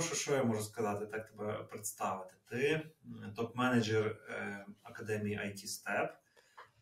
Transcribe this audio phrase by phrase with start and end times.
[0.00, 0.12] зв'язок.
[0.12, 2.34] Е, що я можу сказати, так тебе представити?
[2.50, 2.90] Ти
[3.36, 4.16] топ-менеджер
[4.82, 6.08] Академії IT Step.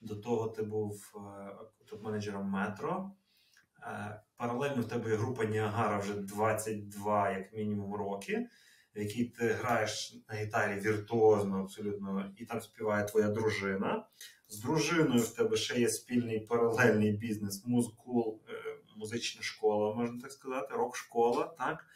[0.00, 1.12] До того ти був
[1.92, 3.10] топ-менеджером Метро.
[4.36, 8.48] Паралельно в тебе є група Ніагара вже 22, як мінімум, роки
[8.96, 14.06] в якій ти граєш на гітарі віртуозно, абсолютно, і там співає твоя дружина.
[14.48, 18.52] З дружиною в тебе ще є спільний паралельний бізнес, музкул, е,
[18.96, 21.54] музична школа, можна так сказати, рок-школа.
[21.58, 21.86] так?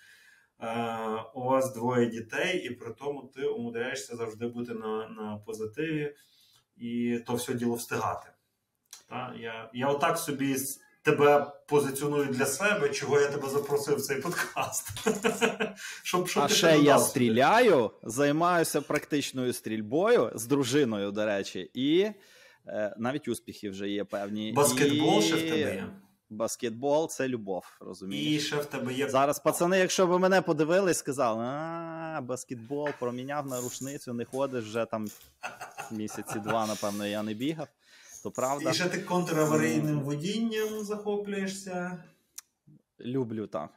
[0.61, 6.15] Е, у вас двоє дітей, і при тому ти умудряєшся завжди бути на на позитиві
[6.77, 8.29] і то все діло встигати.
[9.09, 9.35] Та?
[9.41, 10.57] Я я отак собі
[11.03, 14.89] тебе позиціоную для себе, чого я тебе запросив в цей подкаст.
[16.03, 22.11] щоб, щоб А ще я стріляю, займаюся практичною стрільбою з дружиною, до речі, і
[22.67, 24.53] е, навіть успіхи вже є певні.
[24.53, 25.23] Баскетбол і...
[25.23, 25.89] ще в тебе є.
[26.31, 28.43] Баскетбол це любов, розумієш?
[28.43, 29.09] І ще в тебе є.
[29.09, 34.85] Зараз пацани, якщо б мене подивились, сказали, а баскетбол проміняв на рушницю, не ходиш вже
[34.85, 35.07] там
[35.91, 37.69] місяці два, напевно, я не бігав
[38.23, 38.71] то правда.
[38.71, 42.05] І ще ти контраварійним водінням захоплюєшся.
[43.01, 43.71] Люблю так.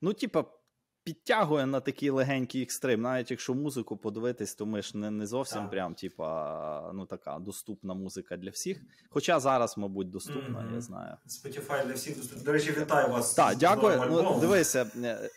[0.00, 0.44] Ну, типа,
[1.04, 3.02] підтягує на такий легенький екстрим.
[3.02, 5.70] Навіть якщо музику подивитись, то ми ж не не зовсім так.
[5.70, 8.80] прям, типа, ну така доступна музика для всіх.
[9.10, 10.74] Хоча зараз, мабуть, доступна, mm-hmm.
[10.74, 11.16] я знаю.
[11.26, 12.44] Spotify для всіх доступна.
[12.44, 13.34] До речі, вітаю вас.
[13.34, 14.04] Так, дякую.
[14.10, 14.90] Ну, Дивися.
[14.96, 15.30] Е,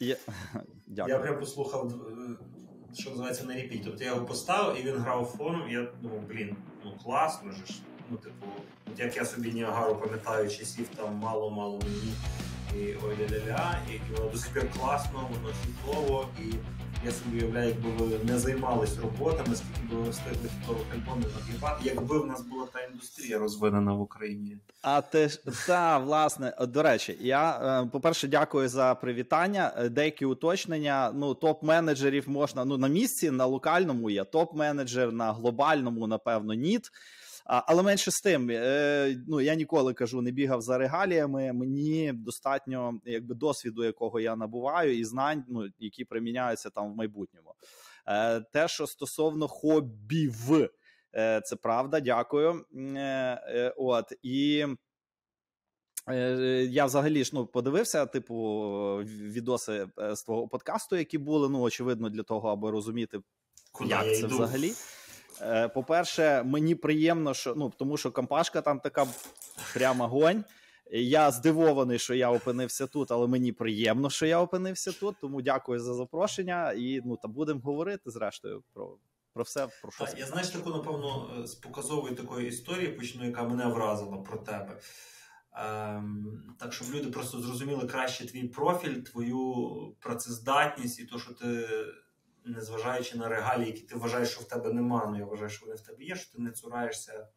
[0.00, 0.16] я...
[0.86, 1.16] Дякую.
[1.16, 3.82] Я прям послухав, е, що називається на репіт.
[3.84, 5.70] Тобто я його поставив і він грав фоном.
[5.70, 7.62] Я думав, блін ну класно ж.
[8.10, 8.46] Ну, типу,
[8.92, 12.12] от як я собі Ніагару пам'ятаю, часів там мало-мало мені
[12.80, 16.54] і ой ля ля і воно до сих пір класно, воно чудово, і
[17.04, 21.82] я собі уявляю, якби ви не займались роботами, скільки би ви встигли хітових альбомів накліпати,
[21.84, 24.56] якби в нас була та індустрія розвинена в Україні.
[24.82, 27.50] А ти ж та власне до речі, я
[27.82, 29.72] е, по-перше, дякую за привітання.
[29.76, 31.12] Е, деякі уточнення.
[31.14, 36.90] Ну, топ-менеджерів можна ну на місці, на локальному є топ-менеджер, на глобальному, напевно, ніт.
[37.48, 41.52] Але менше з тим, е, ну я ніколи кажу, не бігав за регаліями.
[41.52, 47.54] Мені достатньо якби досвіду, якого я набуваю, і знань, ну які приміняються там в майбутньому.
[48.06, 50.52] Е, те, що стосовно хобів,
[51.14, 52.64] е, це правда, дякую.
[53.76, 54.66] От і.
[56.68, 58.34] Я взагалі ж ну подивився, типу,
[59.06, 61.48] відоси з твого подкасту, які були.
[61.48, 63.20] Ну, очевидно, для того, аби розуміти,
[63.72, 64.28] Куди як це йду?
[64.28, 64.72] взагалі.
[65.42, 69.06] Е, по-перше, мені приємно, що ну тому, що компашка там така
[69.74, 70.44] прямо гонь.
[70.90, 75.16] Я здивований, що я опинився тут, але мені приємно, що я опинився тут.
[75.20, 76.72] Тому дякую за запрошення.
[76.72, 78.96] І ну та будемо говорити зрештою про
[79.32, 79.68] про все.
[79.82, 84.38] Про що я знаєш таку, напевно, з показової такої історії почну, яка мене вразила про
[84.38, 84.78] тебе.
[85.52, 89.54] Ем, Так, щоб люди просто зрозуміли краще твій профіль, твою
[90.00, 91.68] працездатність і то, що ти
[92.48, 95.76] незважаючи на регалії, які ти вважаєш, що в тебе нема, ну я вважаю, що вони
[95.76, 97.28] в тебе є, що ти не цураєшся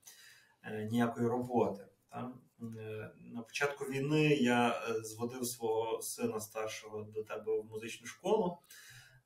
[0.63, 1.87] е, ніякої роботи.
[2.09, 2.31] Та?
[2.79, 8.59] Е, на початку війни я е, зводив свого сина старшого до тебе в музичну школу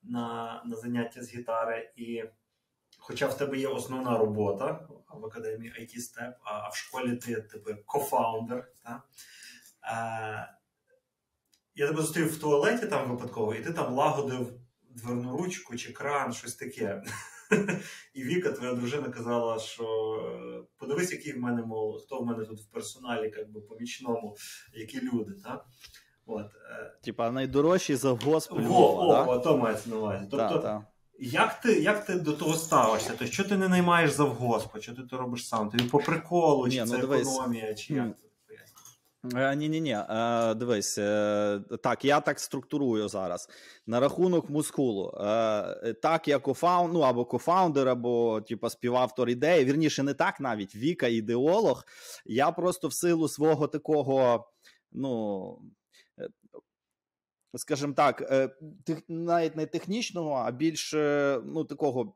[0.02, 1.92] на на заняття з гітари.
[1.96, 2.24] І
[2.98, 7.70] хоча в тебе є основна робота в академії IT Step, а в школі ти типу
[7.86, 8.72] кофаундер.
[8.82, 9.02] Та?
[11.74, 14.65] Я тебе зустрів в туалеті там випадково, і ти там лагодив
[14.96, 17.02] дверну ручку чи кран, щось таке.
[18.14, 22.44] І Віка, твоя дружина, казала, що е, подивись, який в мене мол, хто в мене
[22.44, 24.36] тут в персоналі, як би помічному,
[24.74, 25.32] які люди.
[25.44, 25.64] так?
[26.26, 26.46] От.
[26.46, 26.98] Е.
[27.02, 30.28] Типа найдорожчі завгосп Львова, О, о, то мається на увазі.
[30.30, 30.86] Тобто, та.
[31.18, 33.08] Як ти як ти до того ставишся?
[33.08, 35.70] Тобто, що ти не наймаєш завгоспа, що ти то робиш сам?
[35.70, 38.08] Тобі по приколу, чи Ні, це ну, економія, чи як?
[39.34, 39.98] Ні, ні, ні.
[40.56, 43.48] Дивись, е, так, я так структурую зараз.
[43.86, 45.14] На рахунок мускулу.
[45.20, 49.64] Е, так, я кофаунд, ну або кофаундер, або типу, співавтор ідеї.
[49.64, 51.84] Вірніше, не так навіть Віка, ідеолог.
[52.24, 54.48] Я просто в силу свого такого,
[54.92, 55.58] ну.
[56.18, 56.28] Е,
[57.54, 58.32] скажімо так,
[59.08, 60.92] навіть не технічного, а більш
[61.44, 62.14] ну, такого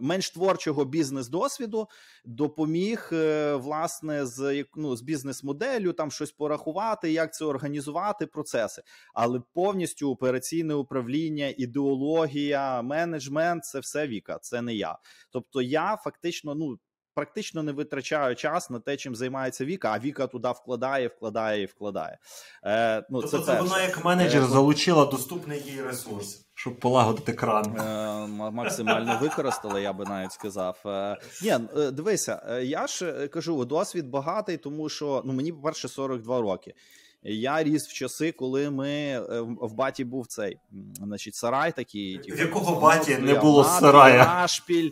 [0.00, 1.88] менш творчого бізнес-досвіду
[2.24, 8.82] допоміг е, власне з ну, з бізнес-моделлю там щось порахувати, як це організувати процеси,
[9.14, 14.98] але повністю операційне управління, ідеологія, менеджмент це все Віка, це не я.
[15.30, 16.78] Тобто, я фактично ну
[17.14, 21.66] практично не витрачаю час на те, чим займається Віка, а Віка туди вкладає, вкладає і
[21.66, 22.18] вкладає.
[22.64, 26.44] Е, ну, Тобто це, це вона як менеджер е, залучила доступний їй ресурс.
[26.54, 27.76] Щоб полагодити кран.
[27.76, 30.78] Е, максимально використала, я би навіть сказав.
[30.86, 36.40] Е, ні, е, дивися, я ж кажу, досвід багатий, тому що ну мені, по-перше, 42
[36.40, 36.74] роки.
[37.22, 39.20] Я ріс в часи, коли ми
[39.60, 40.58] в баті був цей
[40.94, 42.18] значить, сарай такий.
[42.18, 44.24] Типу, в якого баті не було сарая?
[44.24, 44.90] Нашпіль.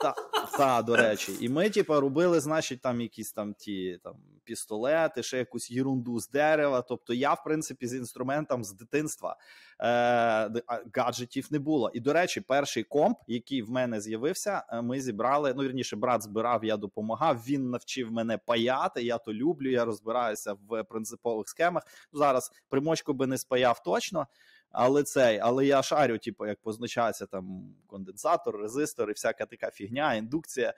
[0.00, 0.14] Та,
[0.58, 4.14] та, до речі, і ми, типу, робили, значить, там якісь там ті там
[4.44, 6.82] пістолети, ще якусь єрунду з дерева.
[6.82, 9.36] Тобто, я, в принципі, з інструментом з дитинства
[9.80, 10.50] е,
[10.94, 11.90] гаджетів не було.
[11.94, 15.54] І до речі, перший комп, який в мене з'явився, е, ми зібрали.
[15.56, 17.36] Ну, вірніше, брат збирав, я допомагав.
[17.48, 19.02] Він навчив мене паяти.
[19.02, 19.70] Я то люблю.
[19.70, 21.82] Я розбираюся в принципових схемах.
[22.12, 24.26] Зараз примочку би не спаяв точно.
[24.70, 30.14] Але цей, але я шарю, типу, як позначається там конденсатор, резистор і всяка така фігня,
[30.14, 30.74] індукція.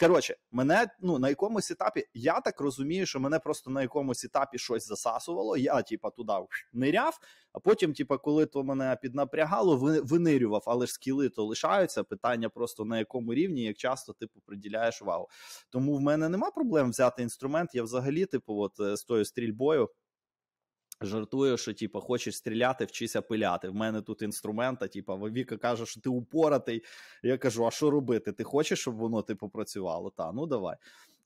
[0.00, 4.58] Коротше, мене ну на якомусь етапі, я так розумію, що мене просто на якомусь етапі
[4.58, 5.56] щось засасувало.
[5.56, 6.32] Я, типа, туди
[6.72, 7.18] ниряв,
[7.52, 12.04] а потім, типа, коли то мене піднапрягало, винирював, але ж скіли то лишаються.
[12.04, 15.28] Питання просто на якому рівні, як часто типу приділяєш увагу.
[15.70, 17.74] Тому в мене нема проблем взяти інструмент.
[17.74, 19.88] Я взагалі, типу, от е, з тою стрільбою.
[21.02, 23.68] Жартую, що типу, хочеш стріляти, вчися пиляти.
[23.68, 26.84] В мене тут інструмента, типу, Віка каже, що ти упоратий.
[27.22, 28.32] Я кажу: а що робити?
[28.32, 30.10] Ти хочеш, щоб воно типу працювало?
[30.10, 30.76] Та ну давай.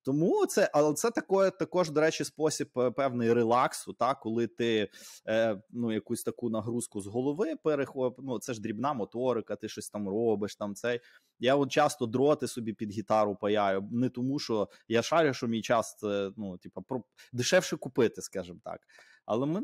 [0.04, 4.88] Тому це, але це такое, також, до речі, спосіб е, певний релаксу, та коли ти
[5.28, 9.90] е, ну, якусь таку нагрузку з голови перехоп, ну це ж дрібна моторика, ти щось
[9.90, 10.56] там робиш.
[10.56, 11.00] Там цей.
[11.38, 15.62] Я от часто дроти собі під гітару паяю, не тому, що я шарю, що мій
[15.62, 17.02] час це ну, типа, про
[17.32, 18.80] дешевше купити, скажімо так.
[19.26, 19.62] Але ми,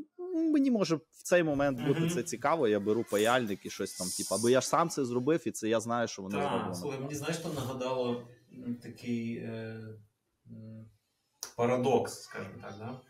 [0.53, 2.15] мені може в цей момент бути mm-hmm.
[2.15, 2.69] це цікаво.
[2.69, 5.69] Я беру паяльник і щось там, типу, або я ж сам це зробив, і це
[5.69, 6.75] я знаю, що воно зроблено.
[6.75, 8.27] Слухай, мені знаєш, що нагадало
[8.83, 9.81] такий е,
[11.57, 12.75] парадокс, скажімо так.
[12.79, 13.01] да?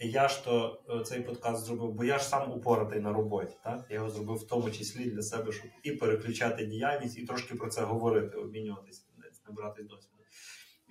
[0.00, 3.52] Я ж то е, цей подкаст зробив, бо я ж сам упоратий на роботі.
[3.64, 3.86] Так?
[3.90, 7.68] Я його зробив в тому числі для себе, щоб і переключати діяльність, і трошки про
[7.70, 9.02] це говорити, обмінюватися,
[9.46, 10.24] набратись досвіду.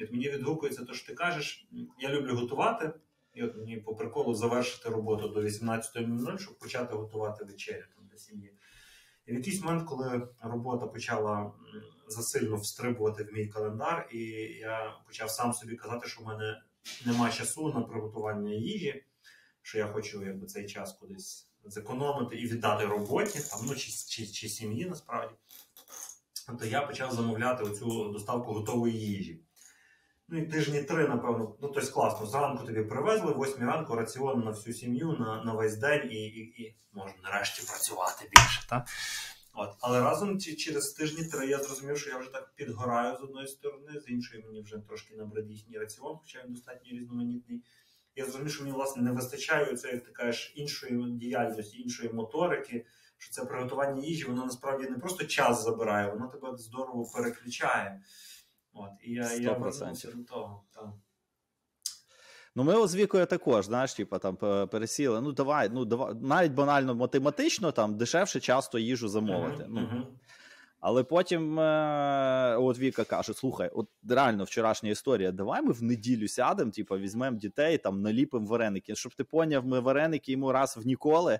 [0.01, 1.67] От мені відгукується, те, що ти кажеш,
[1.99, 2.91] я люблю готувати.
[3.33, 8.17] І от мені по приколу завершити роботу до 18.00, щоб почати готувати вечерю там для
[8.17, 8.53] сім'ї.
[9.25, 11.51] І в якийсь момент, коли робота почала
[12.09, 14.19] засильно встрибувати в мій календар, і
[14.59, 16.61] я почав сам собі казати, що в мене
[17.05, 19.03] нема часу на приготування їжі,
[19.61, 24.27] що я хочу якби, цей час кудись зекономити і віддати роботі, там, ну, чи, чи,
[24.27, 25.35] чи сім'ї насправді,
[26.59, 29.41] то я почав замовляти оцю доставку готової їжі.
[30.31, 32.25] Ну і тижні три, напевно, ну тобто класно.
[32.25, 36.39] Зранку тобі привезли, восьмій ранку раціон на всю сім'ю на на весь день і і,
[36.39, 38.67] і можна нарешті працювати більше.
[38.69, 38.85] Та?
[39.53, 39.75] От.
[39.79, 43.99] Але разом через тижні три я зрозумів, що я вже так підгораю з одної сторони,
[43.99, 47.63] з іншої мені вже трошки набрид їхній раціон, хоча він достатньо різноманітний.
[48.15, 52.85] Я зрозумів, що мені власне не вистачає цієї, ти кажеш, іншої діяльності, іншої моторики.
[53.17, 58.01] Що це приготування їжі, воно насправді не просто час забирає, воно тебе здорово переключає.
[58.73, 60.63] От, І я я до того.
[60.73, 60.89] Так.
[62.59, 64.35] Ну, ми з вікою також, знаєш, типу, там
[64.67, 65.21] пересіли.
[65.21, 69.63] Ну, давай, ну давай, навіть банально математично там дешевше часто їжу замовити.
[69.63, 70.03] Uh-huh, uh-huh.
[70.79, 75.31] Але потім е, от Віка каже: слухай, от реально вчорашня історія.
[75.31, 78.95] Давай ми в неділю сядемо, типу, візьмемо дітей, там наліпимо вареники.
[78.95, 81.39] Щоб ти поняв, ми вареники йому раз в ніколи.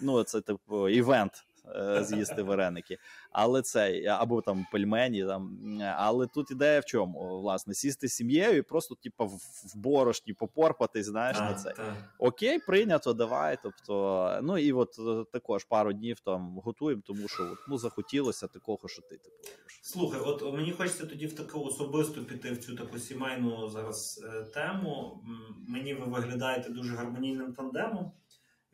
[0.00, 1.44] Ну, це типу івент.
[1.74, 2.98] Е, з'їсти вареники,
[3.32, 5.24] але це або там пельмені.
[5.24, 5.58] Там
[5.96, 7.40] але тут ідея в чому?
[7.40, 11.74] Власне, сісти з сім'єю і просто, типу, в борошні попорпатись, знаєш, а, на це
[12.18, 13.58] окей, прийнято, давай.
[13.62, 18.46] Тобто, ну і от е, також пару днів там готуємо, тому що от, ну захотілося
[18.46, 19.36] такого, що ти типу.
[19.82, 24.42] Слухай, от мені хочеться тоді в таку особисту піти в цю таку сімейну зараз е,
[24.42, 25.24] тему.
[25.68, 28.12] Мені ви виглядаєте дуже гармонійним тандемом.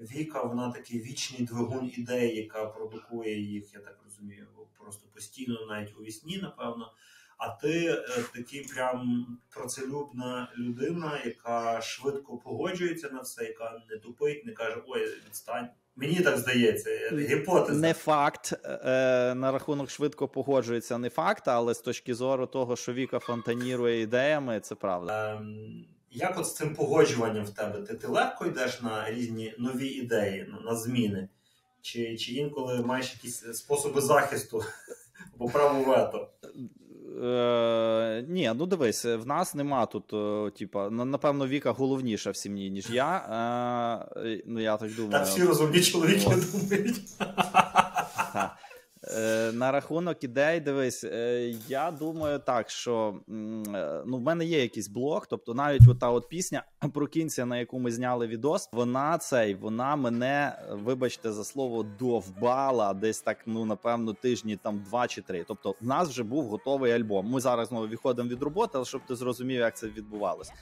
[0.00, 4.46] Віка, вона такий вічний двигун ідей, яка продукує їх, я так розумію,
[4.78, 6.92] просто постійно, навіть у вісні, напевно.
[7.38, 14.46] А ти е, такий прям працелюбна людина, яка швидко погоджується на все, яка не тупить,
[14.46, 15.68] не каже Ой, відстань.
[15.96, 17.80] Мені так здається, гіпотеза.
[17.80, 22.92] Не факт е, на рахунок швидко погоджується, не факт, але з точки зору того, що
[22.92, 25.34] Віка фонтанірує ідеями, це правда.
[25.34, 25.84] Ем,
[26.16, 27.78] як от з цим погоджуванням в тебе?
[27.78, 31.28] Ти ти легко йдеш на різні нові ідеї, на, на зміни?
[31.82, 34.62] Чи чи інколи маєш якісь способи захисту
[35.35, 36.28] або право вето?
[37.25, 42.70] Е, Ні, ну дивись, в нас нема тут, е, типа, напевно, Віка головніша в сім'ї,
[42.70, 43.16] ніж я.
[44.16, 45.12] Е, Ну, я так думаю.
[45.12, 47.00] Так всі розумні чоловіки думають.
[49.10, 53.32] Е, на рахунок ідей, дивись, е, я думаю так, що е,
[54.06, 56.62] ну, в мене є якийсь блог, тобто навіть ота от пісня
[56.94, 63.20] прокінця, на яку ми зняли відос, вона цей, вона мене, вибачте, за слово довбала десь
[63.20, 65.44] так, ну напевно, тижні там два чи три.
[65.48, 67.30] Тобто, в нас вже був готовий альбом.
[67.30, 70.52] Ми зараз знову виходимо від роботи, але щоб ти зрозумів, як це відбувалося.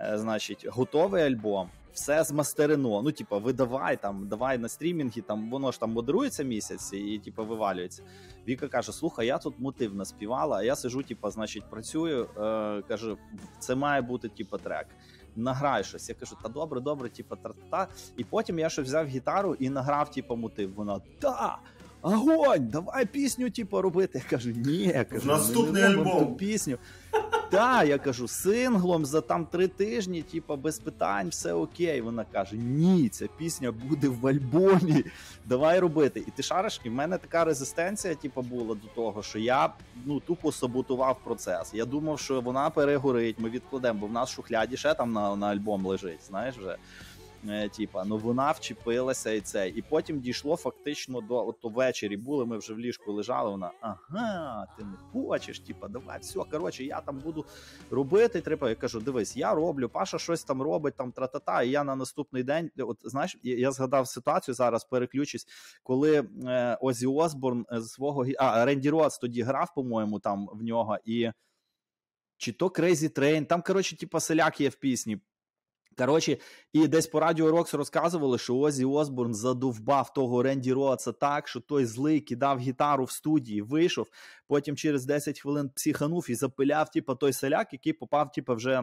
[0.00, 1.68] Е, значить, готовий альбом.
[1.92, 3.02] Все змастерено.
[3.02, 7.42] Ну, типа, видавай там, давай на стрімінги, там воно ж там модерується місяць і, типа,
[7.42, 8.02] вивалюється.
[8.48, 12.24] Віка каже: Слухай, я тут мотив наспівала, а я сижу, типа, значить, працюю.
[12.24, 13.16] Е, Каже,
[13.58, 14.86] це має бути, типа, трек.
[15.36, 16.08] Награй щось.
[16.08, 17.88] Я кажу, та добре, добре, типа, та-та.
[18.16, 20.74] І потім я ще взяв гітару і награв, типа, мотив.
[20.74, 21.58] Вона та.
[22.02, 24.22] Огонь, давай пісню, типу, робити.
[24.24, 26.26] Я кажу, ні, я кажу, наступний не альбом.
[26.26, 26.78] ту пісню.
[27.50, 32.00] Так, я кажу, синглом за там три тижні, типу, без питань, все окей.
[32.00, 35.04] Вона каже: Ні, ця пісня буде в альбомі.
[35.46, 36.24] Давай робити.
[36.26, 39.72] І ти шариш, і в мене така резистенція, типу, була до того, що я
[40.04, 41.70] ну тупо саботував процес.
[41.74, 45.36] Я думав, що вона перегорить, ми відкладемо, бо в нас в шухляді ще там на,
[45.36, 46.24] на альбом лежить.
[46.28, 46.76] Знаєш вже.
[47.48, 49.68] Е, типа, ну вона вчепилася і це.
[49.68, 52.46] І потім дійшло фактично до от ввечері були.
[52.46, 53.50] Ми вже в ліжку лежали.
[53.50, 55.60] Вона ага, ти не хочеш.
[55.60, 57.44] Типа, давай, все, коротше, я там буду
[57.90, 58.40] робити.
[58.40, 58.68] Треба.
[58.68, 59.88] Я кажу, дивись, я роблю.
[59.88, 64.08] Паша щось там робить, там тра-та-та, І я на наступний день, от знаєш, я, згадав
[64.08, 65.46] ситуацію зараз, переключусь,
[65.82, 70.98] коли е, Озі Осборн з свого а Ренді Роц тоді грав, по-моєму, там в нього
[71.04, 71.30] і.
[72.36, 75.20] Чи то Crazy Train, там, коротше, типа селяк є в пісні.
[76.00, 76.36] Коротше,
[76.72, 81.60] і десь по радіо Рокс розказували, що Озі Осборн задовбав того Ренді Роца так, що
[81.60, 84.08] той злий кидав гітару в студії, вийшов,
[84.46, 88.82] потім через 10 хвилин психанув і запиляв, типу, той селяк, який попав, типу, вже.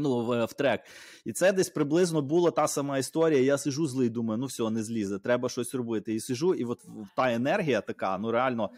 [0.00, 0.80] Ну, в, в трек.
[1.24, 3.40] І це десь приблизно була та сама історія.
[3.40, 6.14] Я сижу злий, думаю, ну все, не злізе, треба щось робити.
[6.14, 6.84] І сижу, і от
[7.16, 8.70] та енергія така, ну реально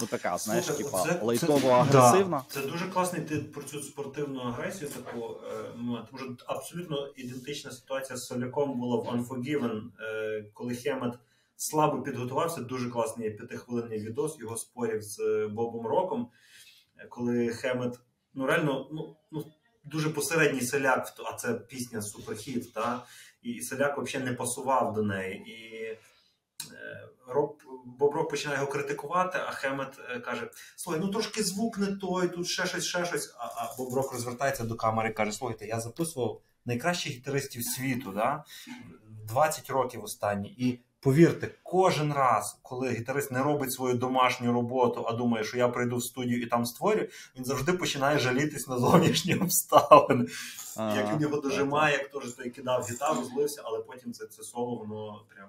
[0.00, 2.42] ну така, знаєш, типа лайтово агресивна.
[2.48, 4.90] Це дуже класний ти про цю спортивну агресію.
[4.90, 6.06] Таку е, ну,
[6.46, 11.14] абсолютно ідентична ситуація з Соляком була в Unforgiven, е, коли Хемет
[11.56, 12.60] слабо підготувався.
[12.60, 16.28] Дуже класний п'ятихвилинний відос його спорів з е, Бобом Роком.
[16.98, 17.98] е, Коли Хемет,
[18.34, 19.44] ну реально, ну, ну
[19.84, 23.04] дуже посередній селяк, а це пісня суперхіт, та
[23.42, 25.34] і селяк взагалі не пасував до неї.
[25.36, 25.98] І
[27.26, 31.86] Роб, Боб Рок починає його критикувати, а Хемет е, каже: Слухай, ну трошки звук не
[31.86, 33.34] той, тут ще щось, ще щось.
[33.38, 38.12] А, а Боб Рок розвертається до камери і каже: Слухайте, я записував найкращих гітаристів світу,
[38.12, 38.44] да?
[39.28, 40.48] 20 років останні.
[40.48, 45.68] І повірте, кожен раз, коли гітарист не робить свою домашню роботу, а думає, що я
[45.68, 50.26] прийду в студію і там створю, він завжди починає жалітись на зовнішні обставини.
[50.76, 54.74] Як він його дожимає, як теж той кидав гітару, злився, але потім це, це соло,
[54.74, 55.48] воно прям.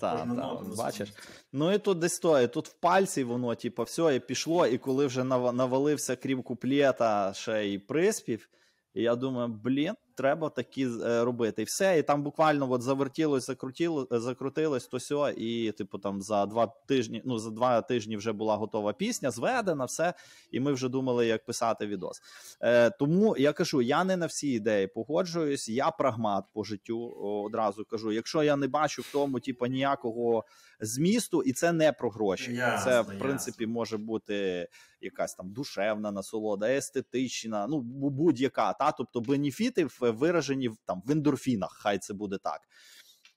[0.00, 1.12] Та, так, бачиш.
[1.52, 4.78] Ну і тут десь то, і тут в пальці воно, типу, все, і пішло, і
[4.78, 8.48] коли вже нав- навалився крім куплета ще й приспів,
[8.94, 11.62] і я думаю, блін, треба такі е, робити.
[11.62, 16.22] І все, і там буквально от завертілось, закрутіло, е, закрутилось, то сьо, і типу там
[16.22, 20.14] за два тижні, ну за два тижні вже була готова пісня, зведена, все,
[20.50, 22.20] і ми вже думали, як писати відос.
[22.60, 27.08] Е, тому я кажу, я не на всі ідеї погоджуюсь, я прагмат по життю
[27.44, 28.12] одразу кажу.
[28.12, 30.44] Якщо я не бачу в тому, типу, ніякого
[30.80, 32.52] змісту, і це не про гроші.
[32.54, 33.74] Ясно, це в принципі ясно.
[33.74, 34.68] може бути
[35.00, 38.72] якась там душевна насолода, естетична, ну будь-яка.
[38.72, 42.60] Та тобто бенефіти в- виражені там в ендорфінах, хай це буде так.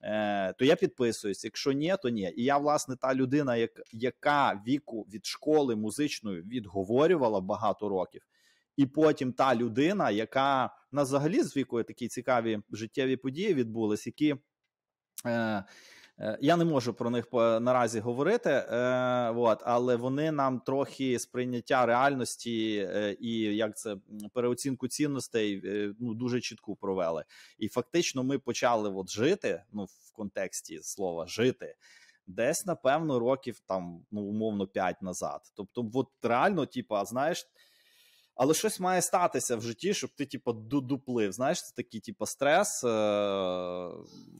[0.02, 1.44] Е, то я підписуюсь.
[1.44, 2.32] Якщо ні, то ні.
[2.36, 8.22] І я, власне, та людина, як, яка віку від школи музичної відговорювала багато років,
[8.76, 14.36] і потім та людина, яка на взагалі з вікою такі цікаві життєві події відбулись, які.
[15.26, 15.64] Е,
[16.40, 22.76] Я не можу про них наразі говорити, е, от, але вони нам трохи сприйняття реальності
[22.90, 23.96] е, і як це
[24.32, 27.24] переоцінку цінностей е, ну, дуже чітку провели.
[27.58, 31.74] І фактично ми почали от жити ну, в контексті слова жити.
[32.26, 35.40] Десь, напевно, років там, ну, умовно, 5 назад.
[35.54, 37.46] Тобто, от реально, типа, знаєш,
[38.34, 41.32] але щось має статися в житті, щоб ти, типу, додуплив.
[41.32, 42.84] Знаєш, це такий, типу, стрес.
[42.84, 42.88] Е-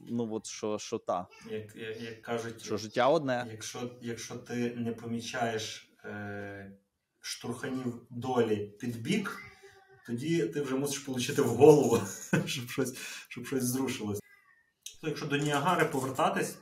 [0.09, 3.47] ну, от що, що та, Як, як, як кажуть, що життя одне.
[3.51, 6.71] якщо, якщо ти не помічаєш е,
[7.19, 9.41] штурханів долі під бік,
[10.07, 12.01] тоді ти вже мусиш отримати в голову,
[12.45, 12.97] щоб щось,
[13.27, 14.19] щоб щось зрушилось.
[15.01, 16.57] То якщо до Ніагари повертатись,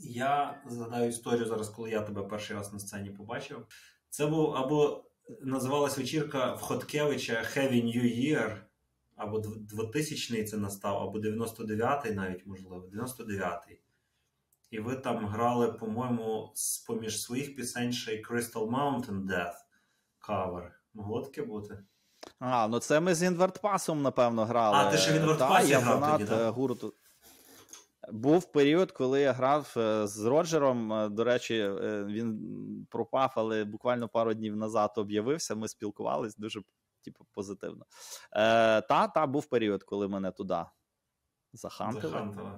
[0.00, 3.66] я згадаю історію зараз, коли я тебе перший раз на сцені побачив.
[4.10, 5.04] Це був або
[5.40, 8.56] називалась вечірка в Хоткевича Heavy New Year,
[9.16, 13.80] або 2000-й це настав, або 99-й навіть, можливо, 99-й.
[14.70, 19.54] І ви там грали, по-моєму, з поміж своїх пісень ще й Crystal Mountain Death
[20.18, 20.80] кавер.
[20.94, 21.78] Могло таке бути?
[22.38, 24.76] А, ну це ми з Інвертпасом, напевно, грали.
[24.76, 26.46] А, ти ще в Інвертпасі грав тоді, да?
[26.48, 26.94] е, гурту.
[28.12, 30.92] Був період, коли я грав е, з Роджером.
[30.92, 32.38] Е, До речі, е, він
[32.90, 35.54] пропав, але буквально пару днів назад об'явився.
[35.54, 36.36] Ми спілкувались.
[36.36, 36.60] Дуже
[37.04, 37.84] типу, позитивно.
[38.32, 40.64] Е, Та, та був період, коли мене туди
[41.52, 42.02] захантили.
[42.12, 42.50] Захантили.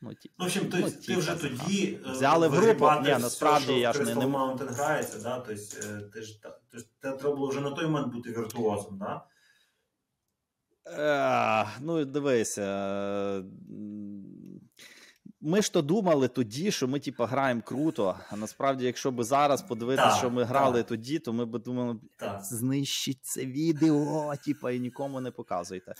[0.00, 2.90] Ну, ті, Ну, в общем, ти, ну, ти вже тоді Взяли в групу.
[3.02, 5.36] Ні, насправді я ж не- не- Mountain грається, да?
[5.40, 5.62] тобто,
[6.12, 6.58] ти ж та-
[7.00, 9.24] треба було вже на той момент бути віртуозом, да?
[10.86, 12.58] Е, ну, дивись.
[15.42, 18.16] Е, Ми ж то думали тоді, що ми типу, граємо круто.
[18.30, 20.86] А насправді, якщо б зараз подивитися, Так, що ми грали так.
[20.86, 21.96] тоді, то ми б думали,
[22.42, 25.94] знищіть це відео, типа, і нікому не показуйте.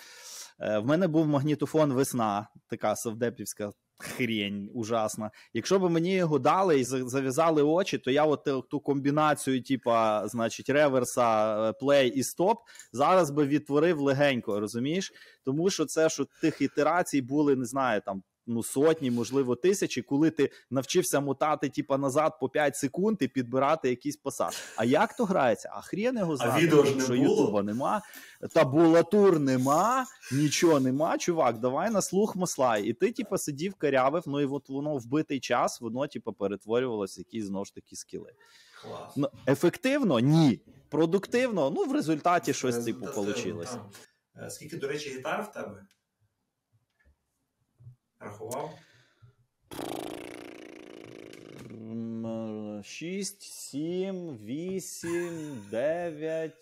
[0.60, 5.30] Е, в мене був магнітофон весна, така совдепівська хрень ужасна.
[5.54, 10.28] Якщо б мені його дали і зав'язали очі, то я от ту- ту комбінацію, типа,
[10.28, 12.58] значить, реверса, е, плей і стоп,
[12.92, 15.12] зараз би відтворив легенько, розумієш?
[15.44, 18.22] Тому що це що тих ітерацій були, не знаю, там.
[18.46, 23.88] Ну, сотні, можливо, тисячі, коли ти навчився мотати, типа назад по 5 секунд і підбирати
[23.90, 24.56] якийсь посад.
[24.76, 25.70] А як то грається?
[25.72, 27.14] А хрен його знає, відео ж не що?
[27.14, 28.02] Ютуба нема,
[28.54, 31.18] табулатур нема, нічого нема.
[31.18, 32.84] Чувак, давай на слух маслай.
[32.84, 37.20] І ти, типа, сидів, карявив, ну і от воно в битий час, воно, типа, перетворювалося
[37.20, 38.32] якісь знову ж таки скіли.
[38.82, 39.16] Клас.
[39.16, 40.20] Ну, ефективно?
[40.20, 40.60] Ні.
[40.88, 43.64] Продуктивно, ну в результаті щось типу вийшло.
[44.36, 45.86] Е, Скільки, до речі, гітар в тебе?
[48.24, 48.70] Рахував?
[52.82, 56.52] 6, 7, 8, 9,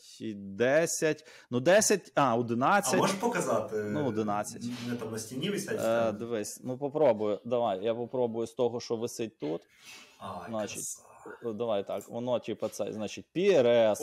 [0.57, 1.25] 10.
[1.51, 2.95] Ну, 10, а, 11.
[2.95, 3.77] А можеш показати?
[3.77, 4.65] Ну, 11.
[4.89, 5.81] Не там на стіні висять?
[5.81, 7.41] Е, дивись, ну попробую.
[7.45, 9.63] Давай, я попробую з того, що висить тут.
[10.19, 11.10] А, значить, краса.
[11.55, 14.03] Давай так, воно, типу, це, значить, PRS,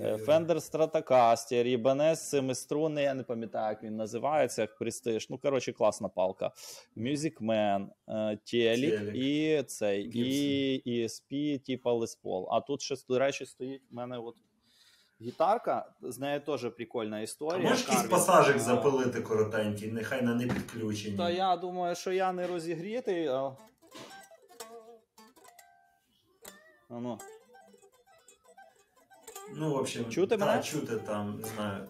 [0.00, 5.30] е, Fender Stratocaster, Ibanez семиструнний, я не пам'ятаю, як він називається, як престиж.
[5.30, 6.50] Ну, коротше, класна палка.
[6.96, 12.46] Music Man, е, Телік і цей, і ESP, типа Les Paul.
[12.50, 14.34] А тут ще, до речі, стоїть в мене от
[15.20, 17.70] гітарка, з нею теж прикольна історія.
[17.70, 21.16] можеш якийсь пасажик запилити коротенький, нехай на не підключенні.
[21.16, 23.30] Та я думаю, що я не розігрітий.
[26.88, 26.94] А...
[26.94, 27.18] А ну.
[29.54, 30.62] Ну, в общем, Чути та, мене?
[30.62, 31.88] чути там, не знаю.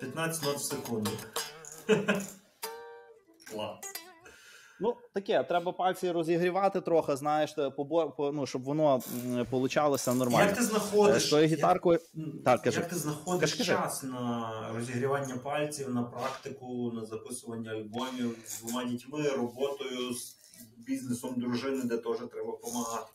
[0.00, 1.10] 15 нот в секунду.
[3.50, 3.78] Клас.
[4.80, 8.10] Ну, таке, треба пальці розігрівати трохи, знаєш, побо...
[8.10, 9.00] по- ну, щоб воно
[9.50, 10.46] получалося нормально.
[10.46, 11.26] Як ти знаходиш?
[11.26, 12.00] З тою гітаркою.
[12.14, 12.80] як, Так, кажи.
[12.80, 13.72] як ти знаходиш Кажи, кажи.
[13.82, 20.35] час на розігрівання пальців, на практику, на записування альбомів з двома дітьми, роботою з
[20.76, 23.12] бізнесом дружини, де теж треба допомагати.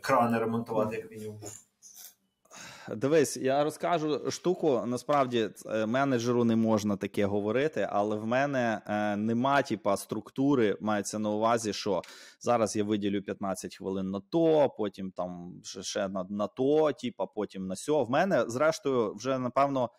[0.00, 1.40] Крани ремонтувати, як мінімум.
[2.88, 4.82] Дивись, я розкажу штуку.
[4.86, 10.76] Насправді е, менеджеру не можна таке говорити, але в мене е, нема типа структури.
[10.80, 12.02] Мається на увазі, що
[12.40, 17.66] зараз я виділю 15 хвилин на то, потім там ще, на, на то, типа, потім
[17.66, 18.04] на сьо.
[18.04, 19.90] В мене, зрештою, вже напевно.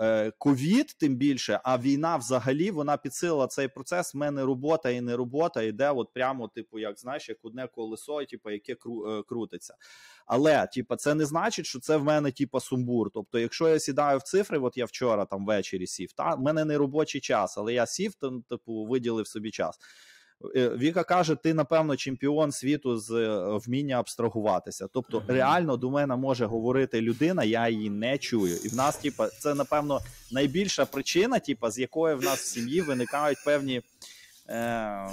[0.00, 4.14] Е, Ковід, тим більше, а війна взагалі вона підсилила цей процес.
[4.14, 8.24] В мене робота і не робота йде, от прямо, типу, як знаєш, як одне колесо,
[8.24, 9.74] типу, яке кру, е, крутиться.
[10.26, 13.10] Але, типу, це не значить, що це в мене типу, сумбур.
[13.14, 16.64] Тобто, якщо я сідаю в цифри, от я вчора там ввечері сів, та в мене
[16.64, 19.78] не робочий час, але я сів, там, типу, виділив собі час.
[20.56, 24.86] Е, Віка каже: ти, напевно, чемпіон світу з е, вміння абстрагуватися.
[24.92, 28.56] Тобто, реально до мене може говорити людина, я її не чую.
[28.64, 30.00] І в нас, типу, це напевно
[30.32, 33.82] найбільша причина, типу, з якої в нас в сім'ї виникають певні.
[34.48, 35.08] Е,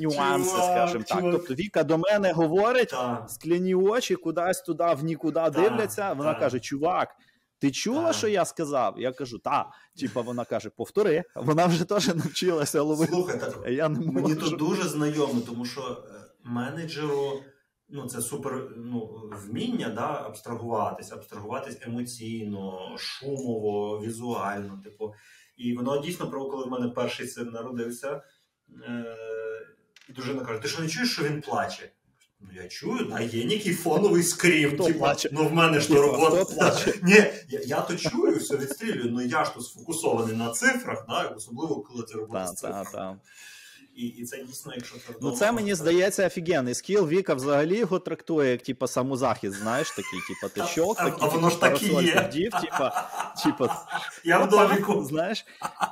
[0.00, 1.18] нюанси, Чувак, скажімо так.
[1.18, 1.32] чувак.
[1.32, 3.24] Тобто Віка до мене говорить, Так.
[3.28, 6.12] скляні очі кудись туди, в нікуди дивляться.
[6.12, 6.40] Вона так.
[6.40, 7.16] каже: Чувак,
[7.64, 8.94] ти чула, що я сказав?
[8.98, 9.70] Я кажу, та.
[10.00, 11.24] Типа вона каже, повтори.
[11.34, 13.12] Вона вже теж навчилася ловити.
[13.12, 14.12] Слухай, я не можу.
[14.12, 16.12] Мені тут дуже знайомо, тому що е,
[16.44, 17.42] менеджеру
[17.88, 24.80] ну, це супер ну, вміння да, абстрагуватися, абстрагуватись емоційно, шумово, візуально.
[24.84, 25.14] Типу.
[25.56, 28.22] І воно дійсно про коли в мене перший син народився,
[28.88, 29.16] е-
[30.08, 31.92] і дружина каже: Ти що не чуєш, що він плаче?
[32.46, 34.74] Ну, я чую, да, є який фоновий скрім.
[34.74, 35.28] Хто типу, плаче?
[35.32, 36.44] ну в мене ж то робота.
[36.44, 36.94] плаче?
[37.02, 41.22] Ні, я, я то чую, все відстрілюю, але я ж то сфокусований на цифрах, да,
[41.22, 43.16] особливо коли це робота з цифрами.
[43.96, 47.08] І, і це дійсно, якщо це Ну, це мені здається офігенний скіл.
[47.08, 51.50] Віка взагалі його трактує як типа самозахист, знаєш, такий, типа ти щок, а- а воно
[51.50, 52.28] ж типу, так і є.
[52.28, 53.10] вдів, типа,
[53.44, 53.86] типа,
[54.24, 55.04] Я в доміку.
[55.04, 55.46] знаєш,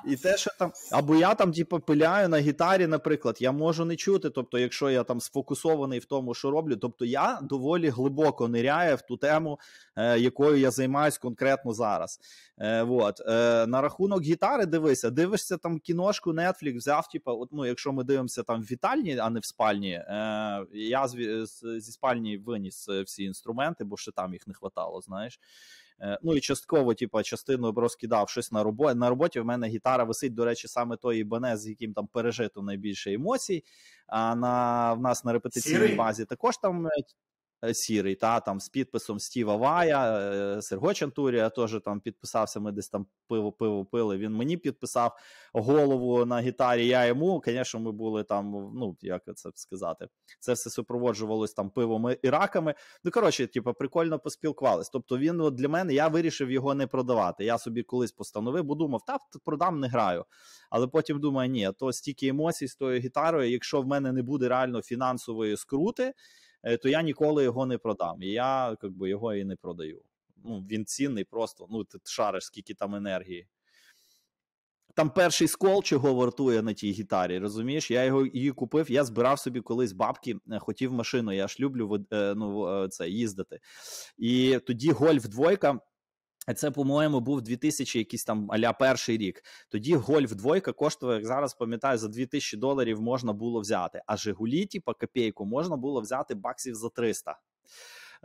[0.06, 3.96] і те, що там, або я там, типу, пиляю на гітарі, наприклад, я можу не
[3.96, 4.30] чути.
[4.30, 9.02] Тобто, якщо я там сфокусований в тому, що роблю, тобто я доволі глибоко ниряю в
[9.02, 9.58] ту тему,
[9.96, 12.20] е, якою я займаюсь конкретно зараз.
[12.58, 13.20] Е, вот.
[13.20, 17.96] е, на рахунок гітари, дивися, дивишся там кіношку, Netflix, взяв, типу, от, ну, якщо якщо
[17.96, 21.46] ми дивимося там в вітальні, а не в спальні, е, я з,
[21.80, 25.40] зі спальні виніс всі інструменти, бо ще там їх не хватало, знаєш.
[26.00, 28.98] Е, ну і частково, типу, частину розкидав щось на роботі.
[28.98, 32.62] На роботі в мене гітара висить, до речі, саме той Ібанез, з яким там пережито
[32.62, 33.64] найбільше емоцій.
[34.06, 35.94] А на в нас на репетиційній Сірий?
[35.94, 36.90] базі також там Е,
[37.72, 42.60] сірий, та там з підписом Стіва Вая, е, Серго Чантурія теж там підписався.
[42.60, 44.16] Ми десь там пиво пиво пили.
[44.16, 45.16] Він мені підписав
[45.52, 46.86] голову на гітарі.
[46.86, 47.42] Я йому.
[47.46, 48.72] Звісно, ми були там.
[48.74, 50.08] Ну як це сказати,
[50.40, 52.74] це все супроводжувалось там пивом і раками.
[53.04, 54.88] Ну коротше, типу, прикольно поспілкувались.
[54.88, 57.44] Тобто, він от для мене я вирішив його не продавати.
[57.44, 60.24] Я собі колись постановив, бо думав, та продам не граю.
[60.70, 63.50] Але потім думаю, ні, то стільки емоцій з тою гітарою.
[63.50, 66.12] Якщо в мене не буде реально фінансової скрути.
[66.62, 68.22] Е, то я ніколи його не продам.
[68.22, 70.02] І я би, його і не продаю.
[70.44, 71.66] Ну, Він цінний просто.
[71.70, 73.46] Ну, ти шариш, скільки там енергії.
[74.94, 77.90] Там перший скол чого вартує на тій гітарі, розумієш?
[77.90, 82.06] Я його її купив, я збирав собі колись бабки, е, хотів машину, я ж люблю
[82.12, 83.60] е, ну, це, їздити.
[84.18, 85.80] І тоді гольф двойка
[86.56, 89.42] це, по-моєму, був 2000 якийсь там аля перший рік.
[89.68, 94.02] Тоді гольф двойка коштував, як зараз пам'ятаю, за 2000 доларів можна було взяти.
[94.06, 97.38] А Жигулі, типа копійку, можна було взяти баксів за 300.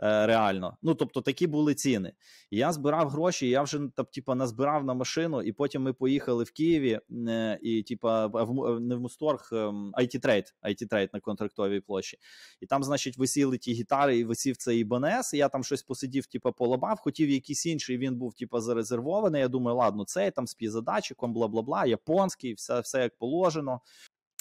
[0.02, 0.76] Е, реально.
[0.82, 2.12] Ну тобто такі були ціни.
[2.50, 6.52] я збирав гроші, я вже там, типа, назбирав на машину, і потім ми поїхали в
[6.52, 12.18] Києві е, і, типа, в не в Мусторг, IT Trade, IT Trade на контрактовій площі.
[12.60, 15.34] І там, значить, висіли ті гітари, і висів цей Ібанес.
[15.34, 17.98] Я там щось посидів, типа, полабав, хотів якийсь інший.
[17.98, 19.40] Він був, типа, зарезервований.
[19.40, 23.80] Я думаю, ладно, цей там з пізадачиком, бла бла бла, японський, все, все як положено.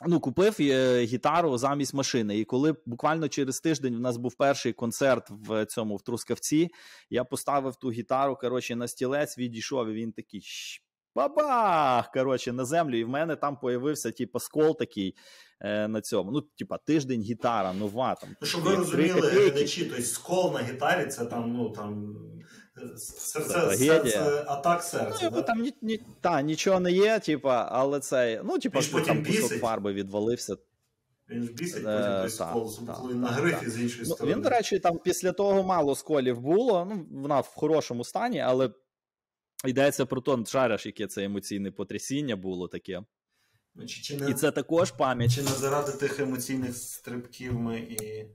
[0.05, 2.37] Ну, купив е, гітару замість машини.
[2.37, 6.69] І коли буквально через тиждень у нас був перший концерт в цьому в Трускавці,
[7.09, 10.43] я поставив ту гітару коротше, на стілець, відійшов, і він такий
[11.15, 12.11] бабах!
[12.11, 12.97] Коротше, на землю.
[12.97, 15.15] І в мене там появився типу, скол такий
[15.59, 16.31] е, на цьому.
[16.31, 18.15] Ну, типа, тиждень гітара, нова.
[18.15, 18.29] там.
[18.41, 22.15] Ну, щоб ви розуміли, глядачі, тобто скол на гітарі це там, ну там.
[22.97, 25.19] Серце, серце, атак серця.
[25.23, 25.41] Ну, да?
[25.41, 28.41] Там ні, ні, та, нічого не є, типа, але це.
[28.45, 30.57] Ну, типа, там кусок фарби відвалився.
[31.29, 34.35] Він ж бісить, е, потім та, коли на грифі з іншої ну, сторони.
[34.35, 36.87] Він, до речі, там після того мало сколів було.
[36.89, 38.69] Ну, вона в хорошому стані, але
[39.65, 43.03] йдеться про то, шариш, яке це емоційне потрясіння було таке.
[43.79, 45.31] Ну, чи, чи не, І це також пам'ять.
[45.31, 48.25] Чи не заради тих емоційних стрибків ми і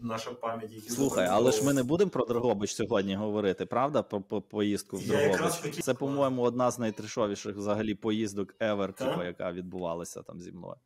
[0.00, 4.02] наша пам'ять, які слухай, але ж ми не будемо про Дрогобич сьогодні говорити, правда?
[4.02, 5.52] Про, про поїздку в Дрогобич.
[5.62, 5.84] Хотів...
[5.84, 10.76] Це, по-моєму, одна з найтришовіших взагалі поїздок ever, типу, яка відбувалася там зі мною.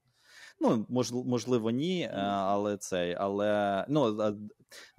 [0.61, 4.18] Ну, можливо, ні, е, але цей, але ну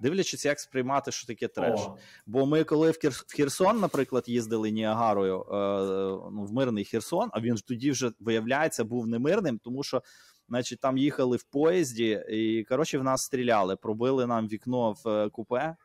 [0.00, 1.80] дивлячись, як сприймати, що таке треш.
[1.80, 1.96] О.
[2.26, 2.98] Бо ми, коли в
[3.36, 5.54] Херсон, наприклад, їздили Ніагарою е,
[6.32, 10.02] ну, в мирний Херсон, а він тоді вже виявляється був немирним, тому що
[10.48, 15.76] значить, там їхали в поїзді, і коротше в нас стріляли, пробили нам вікно в купе.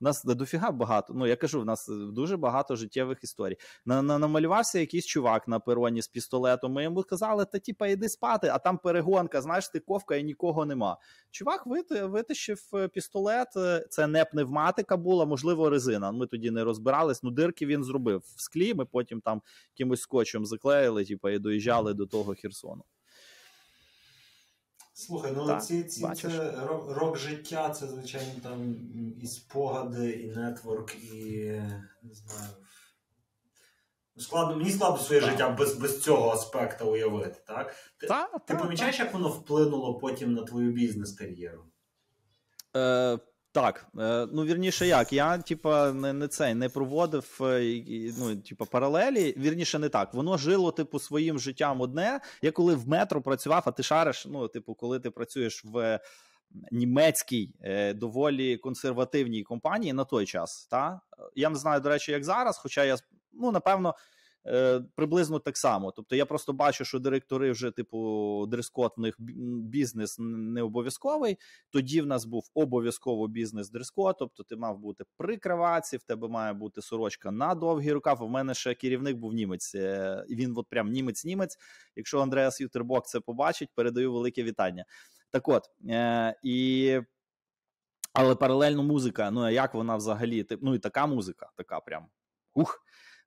[0.00, 1.14] У нас дофіга багато.
[1.16, 3.56] Ну я кажу, в нас дуже багато життєвих історій.
[3.86, 6.72] На, на намалювався якийсь чувак на пероні з пістолетом.
[6.72, 10.96] Ми йому казали, та типа йди спати, а там перегонка, знаєш, стиковка і нікого нема.
[11.30, 13.48] Чувак витащив е, пістолет.
[13.56, 16.12] Е, це не пневматика була, можливо, резина.
[16.12, 17.22] Ми тоді не розбирались.
[17.22, 18.74] Ну, дирки він зробив в склі.
[18.74, 19.42] Ми потім там
[19.74, 22.84] якимось скотчем заклеїли, типа, і доїжджали до того Херсону.
[25.06, 26.52] Слухай, ну так, ці ці це
[26.88, 28.76] рок життя, це, звичайно, там
[29.20, 31.36] і спогади, і нетворк, і
[32.02, 32.50] не знаю.
[34.16, 35.30] Складно, Мені складно своє так.
[35.30, 37.42] життя без без цього аспекту уявити.
[37.46, 37.74] так?
[37.96, 41.64] Ти так, ти помічаєш, як воно вплинуло потім на твою бізнес-кар'єру?
[42.76, 43.18] Е,
[43.52, 47.82] так, е, ну вірніше, як я, типа, не не цей не проводив е,
[48.18, 49.34] ну, типа, паралелі.
[49.38, 50.14] Вірніше, не так.
[50.14, 52.20] Воно жило, типу, своїм життям одне.
[52.42, 56.00] Я коли в метро працював, а ти шариш, ну, типу, коли ти працюєш в
[56.70, 60.66] німецькій е, доволі консервативній компанії на той час.
[60.70, 61.00] Та?
[61.34, 62.96] Я не знаю, до речі, як зараз, хоча я
[63.32, 63.94] ну, напевно.
[64.46, 65.92] Е, приблизно так само.
[65.92, 69.14] Тобто я просто бачу, що директори вже, типу, дрес-код в них
[69.68, 71.38] бізнес не обов'язковий.
[71.70, 76.28] Тоді в нас був обов'язково бізнес дрес-код, тобто ти мав бути при краваці, в тебе
[76.28, 78.22] має бути сорочка на довгий рукав.
[78.22, 79.74] У мене ще керівник був німець.
[79.74, 81.56] Е, він от прям німець-німець.
[81.96, 84.84] Якщо Андреас Ютербок це побачить, передаю велике вітання.
[85.30, 87.00] Так от е, і.
[88.12, 90.46] Але паралельно музика, ну а як вона взагалі?
[90.60, 92.06] Ну і така музика, така прям
[92.54, 92.82] ух.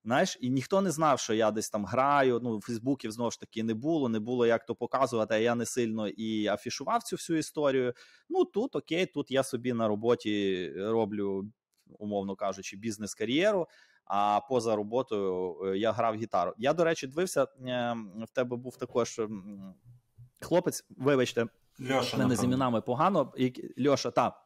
[0.06, 2.40] Знаєш, і ніхто не знав, що я десь там граю.
[2.44, 5.34] Ну, Фейсбуків знову ж таки не було, не було як то показувати.
[5.34, 7.94] а Я не сильно і афішував цю всю історію.
[8.30, 11.46] Ну тут окей, тут я собі на роботі роблю,
[12.00, 13.68] умовно кажучи, бізнес-кар'єру.
[14.06, 16.54] А поза роботою е, я грав гітару.
[16.58, 19.22] Я, до речі, дивився, ем, в тебе був також
[20.42, 21.48] хлопець, вибачте,
[21.92, 23.34] Льоша, мене з іменами погано.
[23.88, 24.43] Льоша, та.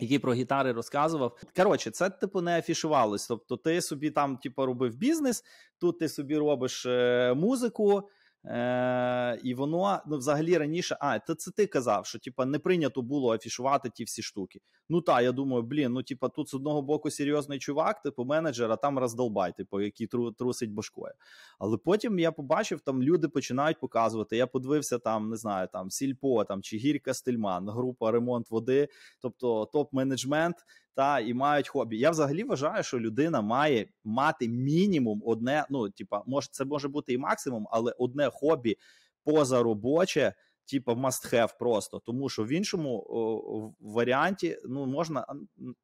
[0.00, 1.38] Який про гітари розказував.
[1.56, 3.26] Коротше, це типу не афішувалось.
[3.26, 5.44] Тобто, ти собі там, типу, робив бізнес,
[5.80, 8.10] тут ти собі робиш е, музику,
[8.44, 13.02] Е, І воно ну, взагалі раніше, а це, це ти казав, що типа не прийнято
[13.02, 14.60] було афішувати ті всі штуки.
[14.88, 18.72] Ну так, я думаю, блін, ну типа тут з одного боку серйозний чувак, типу менеджер,
[18.72, 21.14] а там роздолбай, типу, який тру, трусить башкою.
[21.58, 24.36] Але потім я побачив, там люди починають показувати.
[24.36, 28.88] Я подивився там, не знаю, там Сільпо там чи Гірка Стельман, група ремонт води,
[29.22, 30.54] тобто топ-менеджмент
[30.94, 31.98] та і мають хобі.
[31.98, 35.66] Я взагалі вважаю, що людина має мати мінімум одне.
[35.70, 38.76] Ну, типа, може, це може бути і максимум, але одне хобі
[39.24, 40.34] позаробоче,
[40.70, 41.98] типа must have просто.
[41.98, 45.26] Тому що в іншому о, варіанті ну, можна,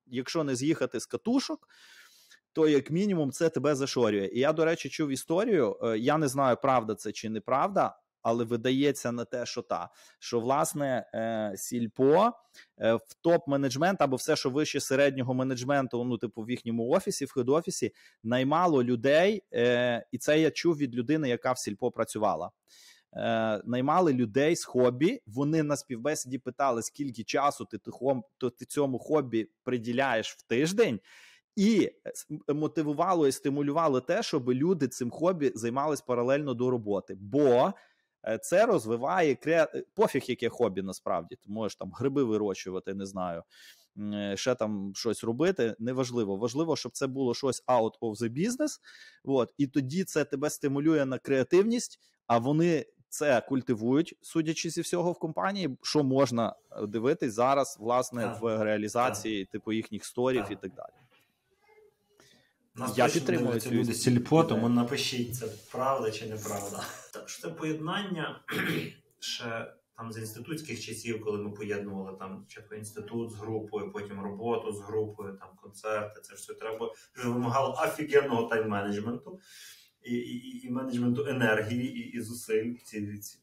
[0.06, 1.68] якщо не з'їхати з катушок.
[2.52, 4.30] То, як мінімум, це тебе зашорює.
[4.32, 5.76] І я, до речі, чув історію.
[5.82, 10.40] Е, я не знаю, правда це чи неправда, але видається на те, що та що
[10.40, 12.32] власне е, сільпо
[12.78, 17.32] е, в топ-менеджмент або все, що вище середнього менеджменту, ну типу в їхньому офісі, в
[17.36, 17.90] хед-офісі,
[18.22, 22.50] наймало людей, е, і це я чув від людини, яка в сільпо працювала.
[23.64, 25.22] Наймали людей з хобі.
[25.26, 31.00] Вони на співбесіді питали, скільки часу ти ти, ти цьому хобі приділяєш в тиждень.
[31.56, 31.90] І
[32.48, 37.16] мотивувало і стимулювало те, щоб люди цим хобі займались паралельно до роботи.
[37.20, 37.72] Бо Е,
[38.42, 39.68] це розвиває кре...
[39.74, 41.36] Е, пофіг, яке хобі насправді.
[41.36, 43.42] Ти можеш там гриби вирощувати, не знаю,
[43.98, 45.76] е, ще там щось робити.
[45.78, 46.36] Неважливо.
[46.36, 48.80] Важливо, щоб це було щось out of the business.
[49.24, 52.86] От, І тоді це тебе стимулює на креативність, а вони.
[53.08, 56.54] Це культивують, судячи зі всього в компанії, що можна
[56.88, 59.52] дивитись зараз, власне, так, в реалізації так.
[59.52, 60.52] типу їхніх сторів так.
[60.52, 60.92] і так далі.
[62.76, 66.82] Нас Я підтримую цю люди сільпо, тому напишіть, це правда чи неправда.
[67.26, 68.40] Так що це поєднання
[69.18, 74.72] ще там з інститутських часів, коли ми поєднували там спочатку інститут з групою, потім роботу
[74.72, 76.20] з групою, там концерти.
[76.20, 79.38] Це все треба вже вимагало офігенного тайм-менеджменту
[80.02, 82.74] і і, і менеджменту енергії і і зусиль.
[82.84, 83.38] Ці, ці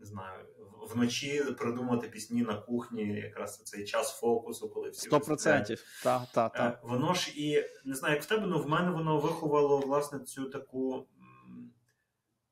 [0.00, 0.46] не знаю,
[0.90, 5.84] вночі придумати пісні на кухні, якраз цей час фокусу, коли всі Сто процентів.
[6.02, 6.80] Так, так, так.
[6.82, 10.44] Воно ж і не знаю, як в тебе, але в мене воно виховало власне цю
[10.44, 11.06] таку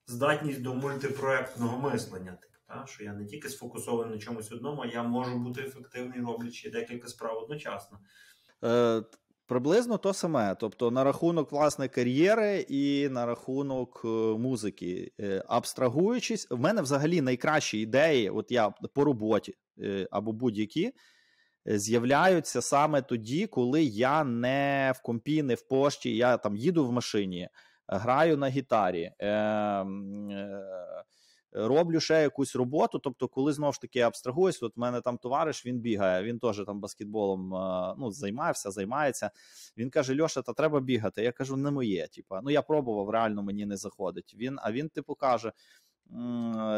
[0.06, 2.32] здатність до мультипроектного мислення.
[2.32, 2.86] Типу, та?
[2.86, 7.08] Що я не тільки сфокусований на чомусь одному, а я можу бути ефективний, роблячи декілька
[7.08, 7.98] справ одночасно.
[8.64, 9.02] Е,
[9.48, 15.12] Приблизно то саме, тобто на рахунок власне кар'єри і на рахунок е, музики.
[15.20, 20.92] Е, абстрагуючись, в мене взагалі найкращі ідеї, от я по роботі е, або будь-які,
[21.66, 26.92] з'являються саме тоді, коли я не в компі, не в пошті, я там їду в
[26.92, 27.48] машині,
[27.88, 29.12] граю на гітарі.
[29.18, 30.30] Ем,
[31.52, 32.98] роблю ще якусь роботу.
[32.98, 36.62] Тобто, коли знову ж таки абстрагуюсь, от в мене там товариш він бігає, він теж
[36.66, 37.48] там баскетболом
[37.98, 39.30] ну, займався, займається.
[39.76, 41.22] Він каже: Льоша, та треба бігати.
[41.22, 42.06] Я кажу, не моє.
[42.06, 44.34] Типа, ну я пробував, реально мені не заходить.
[44.38, 45.52] Він, А він, типу, каже.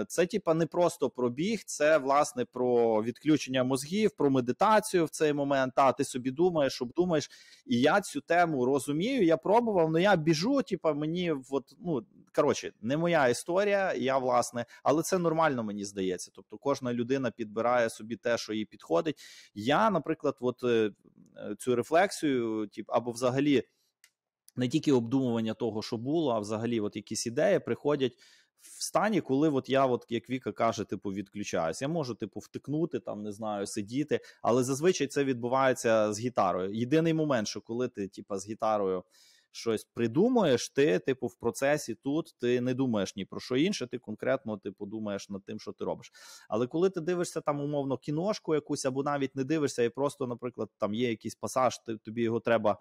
[0.08, 5.32] Це, типа, не просто про біг, це власне про відключення мозгів, про медитацію в цей
[5.32, 5.74] момент.
[5.76, 7.30] Та ти собі думаєш, обдумаєш.
[7.66, 9.24] І я цю тему розумію.
[9.24, 10.62] Я пробував, але я біжу.
[10.62, 13.94] Типа, мені от, ну коротше, не моя історія.
[13.94, 16.30] Я власне, але це нормально, мені здається.
[16.34, 19.20] Тобто, кожна людина підбирає собі те, що їй підходить.
[19.54, 20.90] Я, наприклад, от е,
[21.58, 23.62] цю рефлексію, тип, або взагалі.
[24.56, 28.12] Не тільки обдумування того, що було, а взагалі, от якісь ідеї приходять
[28.60, 31.82] в стані, коли от я, от як Віка каже, типу, відключаюсь.
[31.82, 36.74] Я можу, типу, втикнути, там не знаю, сидіти, але зазвичай це відбувається з гітарою.
[36.74, 39.04] Єдиний момент, що коли ти, типу, з гітарою.
[39.52, 43.98] Щось придумуєш, ти, типу, в процесі тут ти не думаєш ні про що інше, ти
[43.98, 46.12] конкретно типу, думаєш над тим, що ти робиш.
[46.48, 50.68] Але коли ти дивишся там умовно кіношку якусь, або навіть не дивишся, і просто, наприклад,
[50.78, 52.78] там є якийсь пасаж, ти, тобі його треба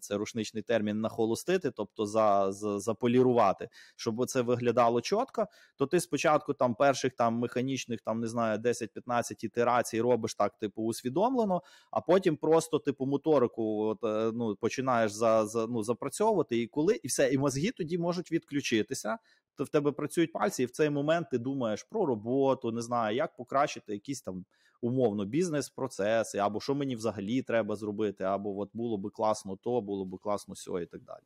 [0.00, 6.54] це рушничний термін нахолостити, тобто за, за, заполірувати, щоб це виглядало чітко, то ти спочатку
[6.54, 12.36] там перших там механічних, там не знаю, 10-15 ітерацій робиш так, типу, усвідомлено, а потім
[12.36, 17.28] просто типу моторику от, е, ну, починаєш за, за, ну, запрацьовувати, і коли і все,
[17.32, 19.18] і мозги тоді можуть відключитися.
[19.58, 23.16] То в тебе працюють пальці, і в цей момент ти думаєш про роботу, не знаю,
[23.16, 24.44] як покращити якісь там
[24.80, 30.04] умовно бізнес-процеси, або що мені взагалі треба зробити, або от було би класно то, було
[30.04, 31.22] би класно сьо і так далі.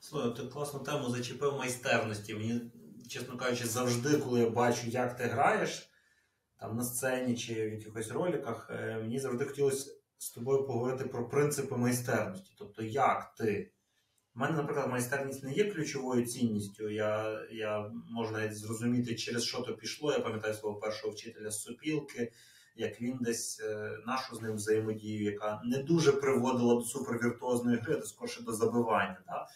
[0.00, 2.34] Слухай, ти класну тему зачепив майстерності.
[2.34, 2.60] Мені,
[3.08, 5.90] чесно кажучи, завжди, коли я бачу, як ти граєш
[6.56, 11.28] там на сцені чи в якихось роликах, е, мені завжди хотілося з тобою поговорити про
[11.28, 12.54] принципи майстерності.
[12.58, 13.72] Тобто, як ти
[14.36, 16.90] У мене, наприклад, майстерність не є ключовою цінністю.
[16.90, 20.12] Я я можу навіть зрозуміти, через що то пішло.
[20.12, 22.32] Я пам'ятаю свого першого вчителя з сопілки,
[22.76, 28.00] як він десь е, нашу з ним взаємодію, яка не дуже приводила до супервіртуозної гри,
[28.02, 29.20] а скорше до забивання.
[29.26, 29.46] Да?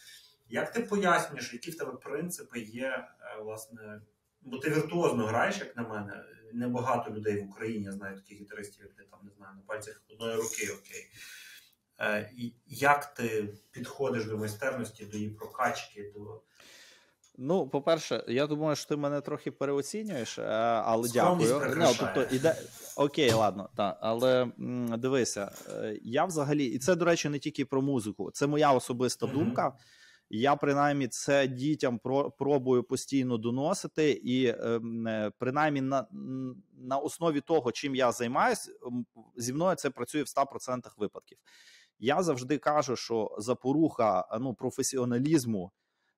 [0.49, 4.01] Як ти пояснюєш, які в тебе принципи є, е, власне,
[4.43, 6.25] бо ти віртуозно граєш, як на мене.
[6.53, 10.03] Небагато людей в Україні я знаю таких гітаристів, як ти там не знаю, на пальцях
[10.09, 11.07] одної руки, окей.
[12.01, 12.31] Е,
[12.67, 16.13] як ти підходиш до майстерності, до її прокачки?
[16.17, 16.41] до...
[17.39, 20.43] Ну, по-перше, я думаю, що ти мене трохи переоцінюєш, е,
[20.85, 21.77] але Скромність дякую.
[21.77, 22.57] Ну, тобто, іде...
[22.97, 23.99] Окей, ладно, так.
[24.01, 24.47] Але
[24.99, 29.27] дивися, е, я взагалі, і це, до речі, не тільки про музику, це моя особиста
[29.27, 29.33] mm-hmm.
[29.33, 29.73] думка.
[30.31, 34.81] Я принаймні це дітям про, пробую постійно доносити, і е,
[35.39, 36.07] принаймні на
[36.79, 38.73] на основі того, чим я займаюся,
[39.37, 41.39] зі мною це працює в 100% випадків.
[41.99, 45.73] Я завжди кажу, що запоруха ну, професіоналізму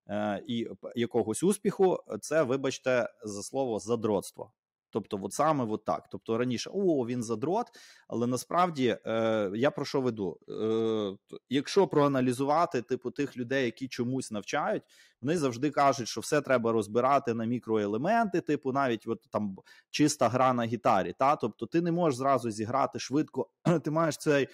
[0.09, 4.53] е, і якогось успіху це, вибачте, за слово задротство.
[4.91, 6.09] Тобто, от саме от так.
[6.11, 7.67] Тобто раніше о, він задрот,
[8.09, 10.39] але насправді е, я про що веду?
[10.49, 14.83] Е, Якщо проаналізувати типу тих людей, які чомусь навчають,
[15.23, 19.57] вони завжди кажуть, що все треба розбирати на мікроелементи, типу, навіть от там
[19.91, 21.15] чиста гра на гітарі.
[21.19, 21.37] Та?
[21.37, 23.49] Тобто, ти не можеш зразу зіграти швидко,
[23.85, 24.49] ти маєш цей.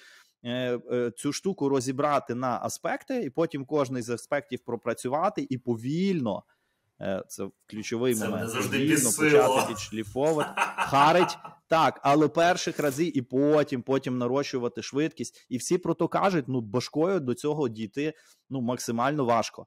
[0.44, 6.42] Е, е, цю штуку розібрати на аспекти, і потім кожний з аспектів пропрацювати і повільно.
[7.00, 8.52] Е, це ключовий це момент.
[8.52, 15.46] Повільно почати відшліфовувати, харить так, але перших разів і потім, потім нарощувати швидкість.
[15.48, 18.14] І всі про то кажуть: ну башкою до цього дійти
[18.50, 19.66] ну максимально важко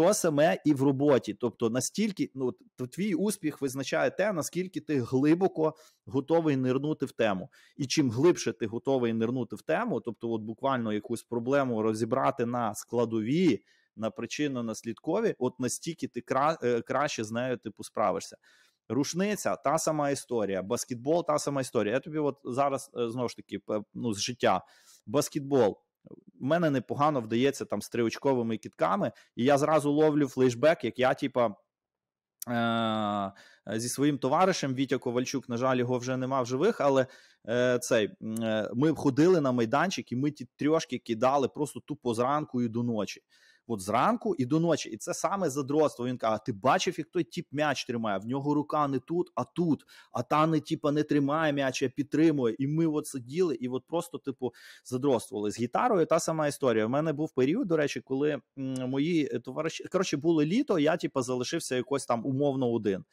[0.00, 1.34] то саме і в роботі.
[1.34, 2.52] Тобто, настільки ну
[2.90, 5.74] твій успіх визначає те, наскільки ти глибоко
[6.06, 7.50] готовий нирнути в тему.
[7.76, 12.74] І чим глибше ти готовий нирнути в тему, тобто, от буквально якусь проблему розібрати на
[12.74, 13.62] складові,
[13.96, 16.58] на причинно наслідкові, от настільки ти кра...
[16.62, 18.36] Е, краще з нею типу справишся.
[18.88, 21.94] Рушниця та сама історія, баскетбол та сама історія.
[21.94, 23.60] Я тобі от зараз е, знову ж таки
[23.94, 24.62] ну, з життя.
[25.06, 25.78] Баскетбол
[26.40, 31.54] мене непогано вдається там з триочковими кітками, і я зразу ловлю флешбек, як я, типа.
[32.48, 33.32] Е-
[33.78, 37.06] зі своїм товаришем Вітя Ковальчук, на жаль, його вже нема в живих, але
[37.48, 42.62] е, цей е, ми ходили на майданчик і ми ті трьошки кидали просто тупо зранку
[42.62, 43.22] і до ночі
[43.70, 44.90] от зранку і до ночі.
[44.90, 46.06] І це саме задротство.
[46.06, 48.18] Він каже: ти бачив, як той тіп м'яч тримає?
[48.18, 49.84] В нього рука не тут, а тут.
[50.12, 52.56] А та не типа не тримає м'яч, а підтримує.
[52.58, 54.52] І ми от сиділи і от просто, типу,
[54.84, 55.50] задротствували.
[55.50, 56.86] З гітарою та сама історія.
[56.86, 61.76] У мене був період, до речі, коли мої товариші коротше було літо, я типу, залишився
[61.76, 63.04] якось там умовно один.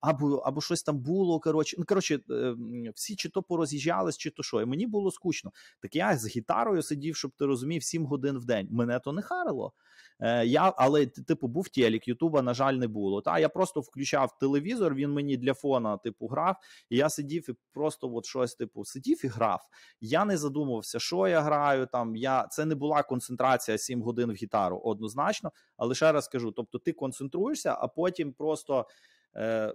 [0.00, 1.40] Або або щось там було.
[1.40, 2.56] Коротше, ну коротше, е,
[2.94, 4.62] всі чи то пороз'їжджались, чи то що.
[4.62, 5.52] І мені було скучно.
[5.80, 8.68] Так я з гітарою сидів, щоб ти розумів, 7 годин в день.
[8.70, 9.72] Мене то не харило.
[10.20, 13.20] Е, я, Але, типу, був телек, Ютуба, на жаль, не було.
[13.20, 16.56] Та Я просто включав телевізор, він мені для фона типу, грав,
[16.90, 19.60] і я сидів і просто от щось типу, сидів і грав.
[20.00, 21.86] Я не задумувався, що я граю.
[21.86, 25.52] Там я Це не була концентрація 7 годин в гітару однозначно.
[25.76, 28.86] Але ще раз кажу: тобто ти концентруєшся, а потім просто.
[29.36, 29.74] Е,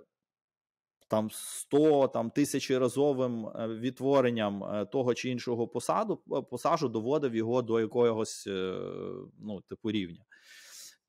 [1.11, 6.17] там 100 там тисячеразовим е, відтворенням е, того чи іншого посаду
[6.51, 8.47] посажу доводив його до якогось
[9.39, 10.25] ну типу рівня.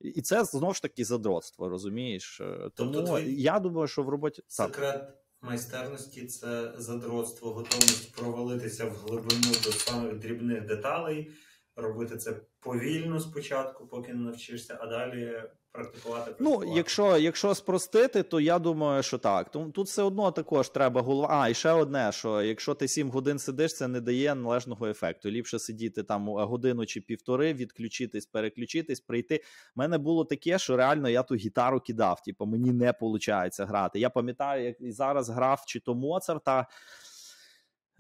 [0.02, 2.40] І це знову ж таки задротство, розумієш?
[2.40, 3.42] Е, тобто Тому твій...
[3.42, 5.18] я думаю, що в роботі секрет так.
[5.42, 11.30] майстерності це задротство, готовність провалитися в глибину до самих дрібних деталей,
[11.76, 16.30] робити це повільно спочатку, поки не навчишся, а далі практикувати.
[16.30, 16.66] практикувати.
[16.68, 19.50] Ну, якщо якщо спростити, то я думаю, що так.
[19.50, 21.28] Тут все одно також треба голова.
[21.30, 25.30] А, і ще одне: що якщо ти 7 годин сидиш, це не дає належного ефекту.
[25.30, 29.37] Ліпше сидіти там годину чи півтори, відключитись, переключитись, прийти.
[29.37, 29.40] У
[29.80, 32.22] мене було таке, що реально я ту гітару кидав.
[32.22, 34.00] Типу, мені не виходить грати.
[34.00, 36.66] Я пам'ятаю, як і зараз грав чи то Моцарта.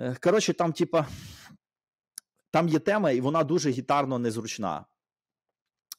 [0.00, 1.06] Е, коротше, там, типа.
[2.52, 4.84] Там є тема, і вона дуже гітарно незручна.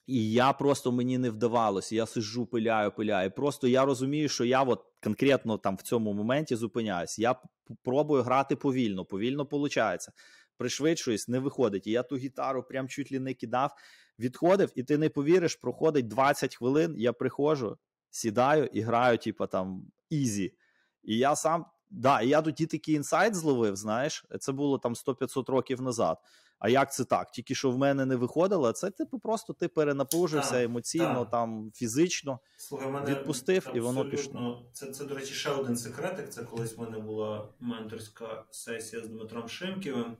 [0.07, 1.95] І я просто мені не вдавалося.
[1.95, 3.31] Я сиджу, пиляю, пиляю.
[3.31, 7.19] Просто я розумію, що я от конкретно там в цьому моменті зупиняюсь.
[7.19, 7.35] Я
[7.83, 10.07] пробую грати повільно, повільно виходить.
[10.57, 11.87] Пришвидшуюсь, не виходить.
[11.87, 13.71] І я ту гітару прям чуть ли не кидав,
[14.19, 16.95] відходив, і ти не повіриш, проходить 20 хвилин.
[16.97, 17.77] Я приходжу,
[18.09, 20.53] сідаю і граю, типу там easy.
[21.03, 21.65] І я сам.
[21.93, 26.17] Да, і я тоді такий інсайт зловив, знаєш, це було там 100-500 років назад.
[26.59, 27.31] А як це так?
[27.31, 31.29] Тільки що в мене не виходило, це типу просто ти перенапружився так, емоційно, так.
[31.29, 34.65] там фізично Слухай, мене відпустив, і воно пішло.
[34.73, 36.29] Це, це, до речі, ще один секретик.
[36.29, 40.17] Це колись в мене була менторська сесія з Дмитром Шимківим.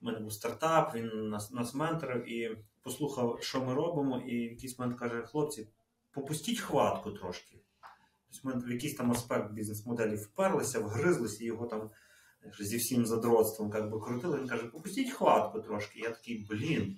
[0.00, 4.50] У мене був стартап, він нас нас менторив і послухав, що ми робимо, і в
[4.50, 5.68] якийсь момент каже: хлопці,
[6.10, 7.61] попустіть хватку трошки.
[8.32, 11.90] Тобто ми в якийсь там аспект бізнес-моделі вперлися, вгризлися, його там
[12.60, 14.38] зі всім задротством как би, крутили.
[14.38, 16.00] Він каже, попустіть хватку трошки.
[16.00, 16.96] Я такий, блін.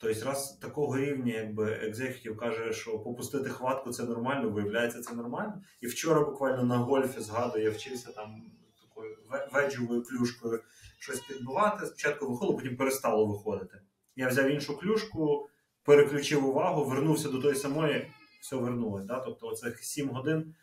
[0.00, 5.62] Тобто, раз такого рівня, якби екзекутів каже, що попустити хватку це нормально, виявляється, це нормально.
[5.80, 8.42] І вчора буквально на гольфі згадую, я вчився там
[8.80, 9.16] такою
[9.52, 10.62] веджовою клюшкою
[10.98, 11.86] щось підбивати.
[11.86, 13.80] Спочатку виходило, потім перестало виходити.
[14.16, 15.48] Я взяв іншу клюшку,
[15.84, 19.04] переключив увагу, вернувся до тої самої, все вернулось.
[19.04, 19.20] Да?
[19.20, 20.54] Тобто, оцих 7 годин,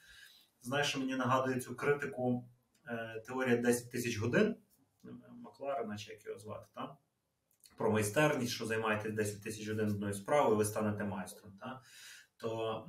[0.61, 2.49] знаєш, що мені нагадує цю критику
[2.87, 4.55] е, теорія 10 тисяч годин.
[5.43, 6.95] Макларена, чи як його звати, так?
[7.77, 11.53] про майстерність, що займаєтесь 10 тисяч годин одною справою, ви станете майстром.
[11.59, 11.81] Так?
[12.37, 12.85] То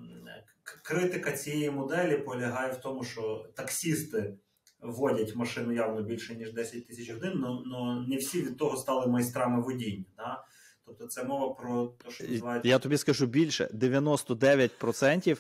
[0.83, 4.39] критика цієї моделі полягає в тому, що таксісти
[4.81, 9.63] водять машину явно більше, ніж 10 тисяч годин, але не всі від того стали майстрами
[9.63, 10.05] водіння.
[10.17, 10.45] Так?
[10.87, 12.69] Тобто це мова про те, що називається.
[12.69, 15.39] Я тобі скажу більше: 99%,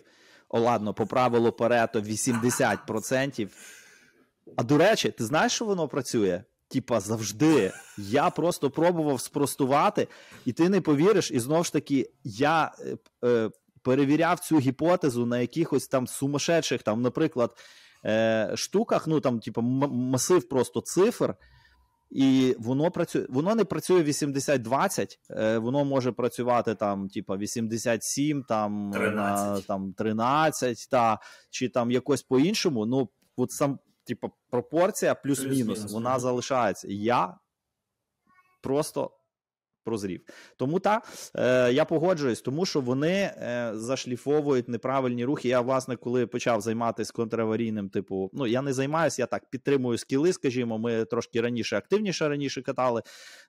[0.49, 3.49] о, ладно, по правилу Парето 80%.
[4.57, 6.43] А до речі, ти знаєш, що воно працює?
[6.69, 7.73] Типа завжди.
[7.99, 10.09] Я просто пробував спростувати,
[10.45, 13.51] і ти не повіриш, і знову ж таки, я е, е,
[13.83, 17.57] перевіряв цю гіпотезу на якихось там сумасшедших, там, наприклад,
[18.05, 21.35] е, штуках, ну там, типу, масив просто цифр,
[22.11, 23.27] і воно працює.
[23.29, 29.93] Воно не працює 80-20, е, воно може працювати там, типа 87, там 13, на, там,
[29.93, 31.19] 13 та,
[31.51, 32.87] чи там якось по-іншому.
[32.87, 36.89] Ну, от сам типу, пропорція плюс-мінус, плюс вона залишається.
[36.91, 37.39] Я
[38.63, 39.11] просто
[39.87, 40.21] прозрів.
[40.57, 41.03] Тому та
[41.35, 45.49] е, я погоджуюсь, тому що вони е, зашліфовують неправильні рухи.
[45.49, 50.33] Я, власне, коли почав займатися контраварійним, типу, ну я не займаюся, я так підтримую скіли,
[50.33, 53.03] скажімо, ми трошки раніше активніше раніше катали,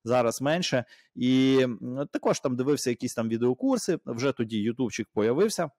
[0.03, 0.85] зараз менше.
[1.15, 1.65] І
[2.11, 3.97] також там дивився якісь там відеокурси.
[4.05, 5.69] Вже тоді Ютубчик появився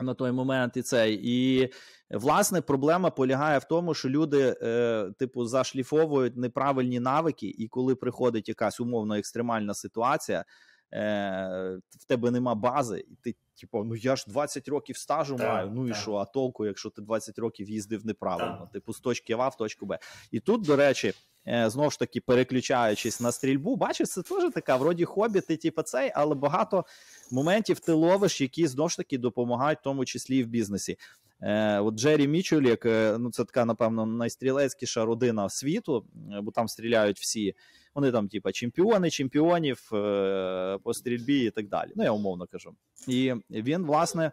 [0.00, 1.20] на той момент і цей.
[1.22, 1.70] І
[2.10, 8.48] власне проблема полягає в тому, що люди, е, типу, зашліфовують неправильні навики, і коли приходить
[8.48, 10.44] якась умовно екстремальна ситуація,
[10.92, 13.36] е, в тебе нема бази, і ти.
[13.60, 15.70] Типу, ну я ж 20 років стажу так, маю.
[15.74, 15.96] Ну так.
[15.96, 18.70] і що, а толку, якщо ти 20 років їздив неправильно, так.
[18.70, 19.98] типу з точки А в точку Б.
[20.30, 21.12] І тут, до речі,
[21.48, 25.82] е, знову ж таки, переключаючись на стрільбу, бачиш, це теж така вроді хобі, ти типу,
[25.82, 26.84] цей, але багато
[27.30, 30.96] моментів ти ловиш, які знову ж таки допомагають, в тому числі і в бізнесі.
[31.42, 36.68] Е, От Джері Мічулік, е, ну це така, напевно, найстрілецькіша родина світу, е, бо там
[36.68, 37.54] стріляють всі.
[37.94, 41.90] Вони там, типа, чемпіони, чемпіонів е, по стрільбі і так далі.
[41.96, 42.74] Ну, я умовно кажу.
[43.08, 44.32] І він, власне,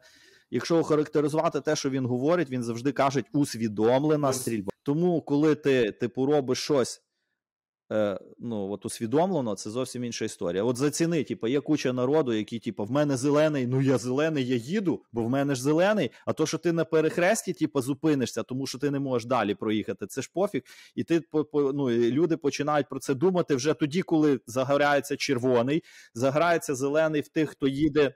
[0.51, 4.71] якщо охарактеризувати те, що він говорить, він завжди каже усвідомлена стрільба.
[4.83, 7.01] Тому, коли ти, типу, робиш щось
[7.91, 10.63] е, ну, от усвідомлено, це зовсім інша історія.
[10.63, 14.55] От заціни, типу, є куча народу, які, типу, в мене зелений, ну я зелений, я
[14.55, 16.11] їду, бо в мене ж зелений.
[16.25, 20.07] А то, що ти на перехресті, типу, зупинишся, тому що ти не можеш далі проїхати,
[20.07, 20.61] це ж пофіг.
[20.95, 21.21] І ти
[21.53, 25.83] ну, люди починають про це думати вже тоді, коли загорається червоний,
[26.13, 28.15] заграється зелений в тих, хто їде,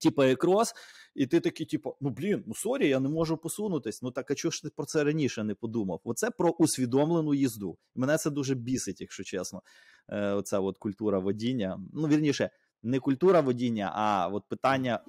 [0.00, 0.74] типу, across.
[1.14, 4.02] І ти такий, типу, ну блін, ну sorry, я не можу посунутись.
[4.02, 6.00] Ну так а чого ж ти про це раніше не подумав?
[6.04, 7.76] Оце про усвідомлену їзду.
[7.94, 9.62] Мене це дуже бісить, якщо чесно.
[10.08, 11.80] Е, Оця от культура водіння.
[11.92, 12.50] Ну, вірніше,
[12.82, 15.00] не культура водіння, а от питання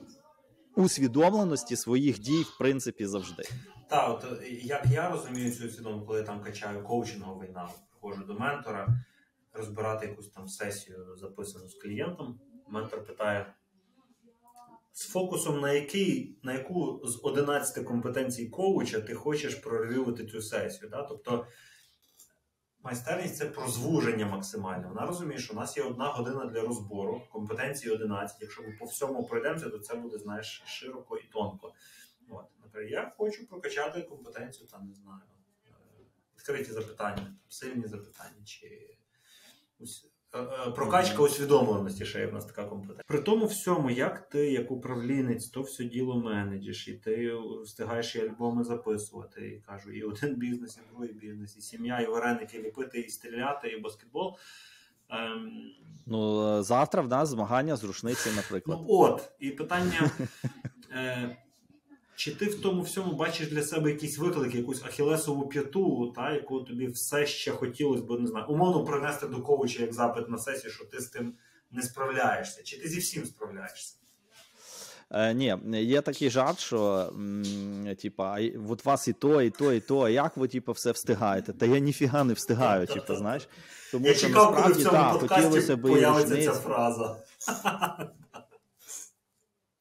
[0.75, 3.43] усвідомленості своїх дій, в принципі, завжди.
[3.89, 8.23] Так, от е, як я розумію цю свідому, коли я там качаю коучинговий навик, приходжу
[8.27, 8.87] до ментора,
[9.53, 12.39] розбирати якусь там сесію записану з клієнтом.
[12.67, 13.53] Ментор питає
[14.95, 20.89] з фокусом на який, на яку з 11 компетенцій коуча ти хочеш прорев'ювати цю сесію.
[20.89, 21.03] Да?
[21.03, 21.47] Тобто
[22.83, 24.87] майстерність це про звуження максимальне.
[24.87, 28.37] Вона розуміє, що у нас є одна година для розбору, компетенції 11.
[28.41, 31.73] Якщо ми по всьому пройдемося, то це буде знаєш, широко і тонко.
[32.29, 35.21] От, Наприклад, я хочу прокачати компетенцію, там не знаю,
[35.67, 35.69] е,
[36.37, 38.45] відкриті запитання, сильні запитання.
[38.45, 38.67] чи
[39.79, 39.85] е,
[40.75, 43.03] прокачка усвідомленості ще є в нас така компетенція.
[43.07, 47.33] При тому всьому, як ти, як управлінець, то все діло менеджиш, і ти
[47.63, 49.47] встигаєш і альбоми записувати.
[49.47, 53.67] І кажу, і один бізнес, і другий бізнес, і сім'я, і вареники ліпити, і стріляти,
[53.67, 54.37] і баскетбол.
[55.09, 55.51] Ем...
[56.05, 58.79] Ну, завтра в нас змагання з рушниці, наприклад.
[58.81, 60.11] Ну от, і питання.
[60.91, 61.37] Е,
[62.15, 66.59] чи ти в тому всьому бачиш для себе якісь виклики, якусь ахілесову п'яту, та, яку
[66.59, 70.71] тобі все ще хотілося б, не знаю, умовно принести до коуча як запит на сесію,
[70.71, 71.33] що ти з тим
[71.71, 72.63] не справляєшся?
[72.63, 73.95] Чи ти зі всім справляєшся?
[75.11, 77.09] Е, Ні, є такий жарт, що
[78.01, 78.39] типа,
[78.69, 79.99] от вас і то, і то, і то.
[79.99, 81.53] А як ви типу, все встигаєте?
[81.53, 83.47] Та я ніфіга не встигаю, типу, знаєш.
[83.91, 87.17] Тому я що чекав, насправді так, хотілося б появиться ця фраза.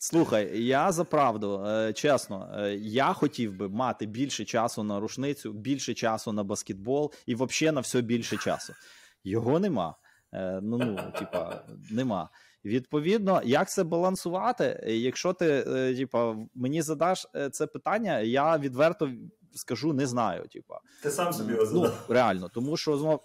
[0.05, 5.53] Слухай, я за правду, е, чесно, е, я хотів би мати більше часу на рушницю,
[5.53, 8.73] більше часу на баскетбол і взагалі на все більше часу.
[9.25, 9.95] Його нема.
[10.33, 12.29] Е, ну, ну, типа, нема.
[12.65, 14.85] Відповідно, як це балансувати?
[14.87, 15.63] Якщо ти
[15.97, 19.11] типа, мені задаш це питання, я відверто
[19.55, 20.49] скажу, не знаю.
[20.49, 20.81] Типа.
[21.03, 23.21] Ти сам собі його Ну, реально, тому що знов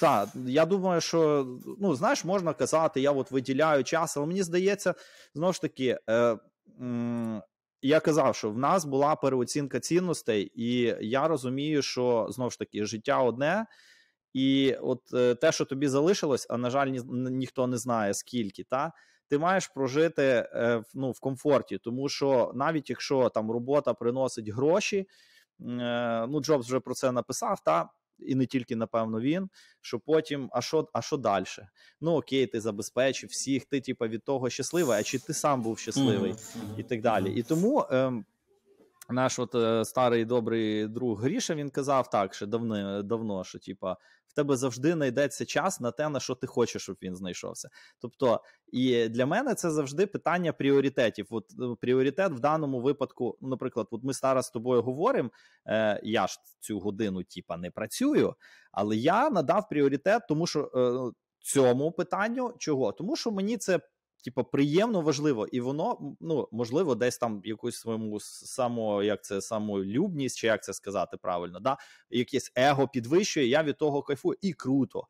[0.00, 1.46] так, я думаю, що
[1.80, 4.94] ну, знаєш, можна казати, я от виділяю час, але мені здається,
[5.34, 5.98] знову ж таки.
[6.10, 6.38] Е,
[6.80, 7.42] м-
[7.82, 12.84] я казав, що в нас була переоцінка цінностей, і я розумію, що знову ж таки
[12.84, 13.66] життя одне,
[14.34, 18.64] і от е, те, що тобі залишилось, а на жаль, ні, ніхто не знає скільки,
[18.64, 18.92] та
[19.28, 24.96] ти маєш прожити е, ну, в комфорті, тому що навіть якщо там робота приносить гроші,
[24.98, 25.06] е,
[26.28, 29.48] ну Джобс вже про це написав, та і не тільки напевно він.
[29.80, 31.44] Що потім, а що а що далі?
[32.00, 35.78] Ну окей, ти забезпечив всіх, ти типа від того щасливий, а чи ти сам був
[35.78, 36.78] щасливий, mm-hmm.
[36.78, 37.32] і так далі.
[37.32, 37.86] І тому.
[37.92, 38.24] Е,
[39.08, 43.96] наш от е, старий добрий друг Гріша він казав так, ще давно, давно що типа
[44.26, 47.68] в тебе завжди знайдеться час на те, на що ти хочеш, щоб він знайшовся.
[47.98, 48.40] Тобто,
[48.72, 51.26] і для мене це завжди питання пріоритетів.
[51.30, 55.30] От е, пріоритет в даному випадку, ну, наприклад, от ми зараз з тобою говоримо.
[55.66, 58.34] Е, Я ж цю годину, типа, не працюю,
[58.72, 62.92] але я надав пріоритет, тому що е, цьому питанню чого?
[62.92, 63.80] Тому що мені це
[64.24, 70.36] типу, приємно важливо, і воно ну можливо десь там якусь своєму само, як це самолюбність,
[70.36, 71.76] чи як це сказати правильно, да
[72.10, 73.46] якесь его підвищує.
[73.46, 75.06] Я від того кайфую, і круто.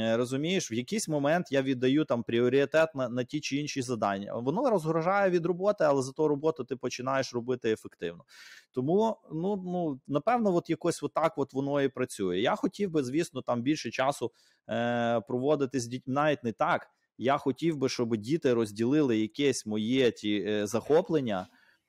[0.00, 4.34] Е, розумієш, в якийсь момент я віддаю там пріоритет на на ті чи інші задання.
[4.34, 8.24] Воно розгрожає від роботи, але за ту роботу ти починаєш робити ефективно.
[8.72, 12.40] Тому, ну ну напевно, от якось отак от воно і працює.
[12.40, 14.32] Я хотів би, звісно, там більше часу
[14.70, 16.90] е, проводити з дітьми, навіть не так.
[17.18, 21.46] Я хотів би, щоб діти розділили якесь моє ті е, захоплення.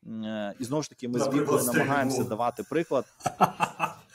[0.07, 3.05] Е, і знову ж таки, ми з вікою намагаємося давати приклад.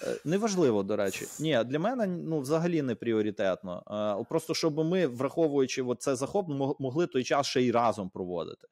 [0.03, 1.27] Е, неважливо, до речі.
[1.41, 3.83] Ні, для мене ну, взагалі не пріоритетно.
[4.29, 8.69] Просто щоб ми, враховуючи це захоплення, могли той час ще й разом проводити.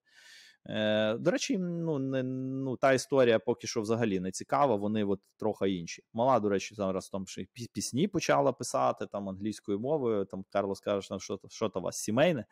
[0.68, 4.76] Е, До речі, ну не ну та історія поки що взагалі не цікава.
[4.76, 6.02] Вони от трохи інші.
[6.12, 10.24] Мала, до речі, зараз там ще пісні почала писати там англійською мовою.
[10.24, 12.44] Там Карлос каже, що що то у вас сімейне.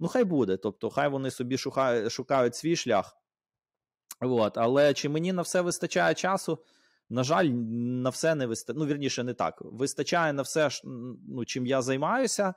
[0.00, 0.56] Ну, хай буде.
[0.56, 3.16] Тобто, хай вони собі шукають шукають свій шлях.
[4.20, 4.58] От.
[4.58, 6.58] Але чи мені на все вистачає часу?
[7.08, 8.78] На жаль, на все не вистачає.
[8.78, 9.62] Ну, вірніше, не так.
[9.64, 10.70] Вистачає на все,
[11.28, 12.54] ну, чим я займаюся.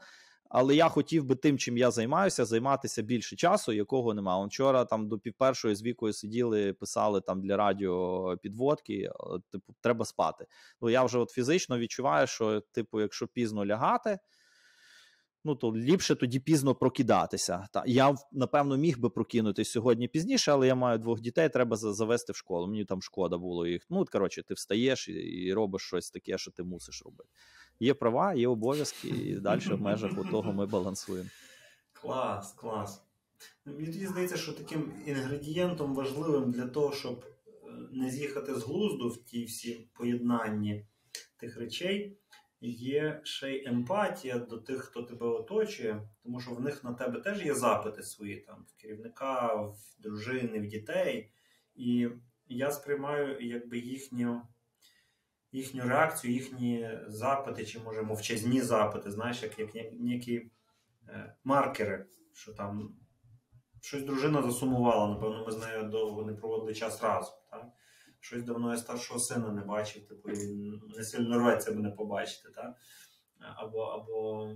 [0.50, 4.46] Але я хотів би тим, чим я займаюся, займатися більше часу, якого немає.
[4.46, 9.12] Вчора там до півпершої з вікою сиділи, писали там для радіо підводки.
[9.52, 10.46] Типу, треба спати.
[10.82, 14.20] Ну я вже от фізично відчуваю, що, типу, якщо пізно лягати.
[15.44, 17.68] Ну, то ліпше тоді пізно прокидатися.
[17.74, 22.34] Та я напевно міг би прокинутися сьогодні пізніше, але я маю двох дітей, треба завести
[22.34, 22.68] в школу.
[22.68, 23.86] Мені там шкода було їх.
[23.90, 27.30] Ну, коротше, ти встаєш і, і робиш щось таке, що ти мусиш робити
[27.80, 31.30] є права, є обов'язки, і далі в межах того ми балансуємо.
[31.94, 33.04] Клас, клас.
[33.66, 37.52] Мені тоді здається, що таким інгредієнтом важливим для того, щоб е,
[37.92, 40.86] не з'їхати з глузду в ті всі поєднанні
[41.38, 42.18] тих речей,
[42.62, 47.20] є ще й емпатія до тих, хто тебе оточує, тому що в них на тебе
[47.20, 51.32] теж є запити свої там в керівника, в дружини, в дітей.
[51.76, 52.10] І
[52.48, 54.42] я сприймаю якби їхню
[55.52, 60.52] їхню реакцію, їхні запити, чи може мовчазні запити, знаєш, як як ніякі
[61.08, 62.96] е, маркери, що там
[63.82, 67.34] щось дружина засумувала, напевно, ми з нею довго не проводили час разом.
[67.52, 67.68] Так?
[68.20, 72.50] Щось давно я старшого сина не бачив, типу він не сильно рветься мене побачити.
[72.50, 72.76] Так?
[73.56, 74.48] Або або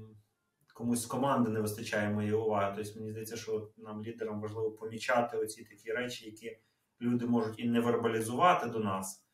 [0.73, 2.73] комусь з команди не вистачає моєї уваги.
[2.75, 6.57] Тобто мені здається, що нам, лідерам, важливо помічати оці такі речі, які
[7.01, 9.25] люди можуть і не вербалізувати до нас.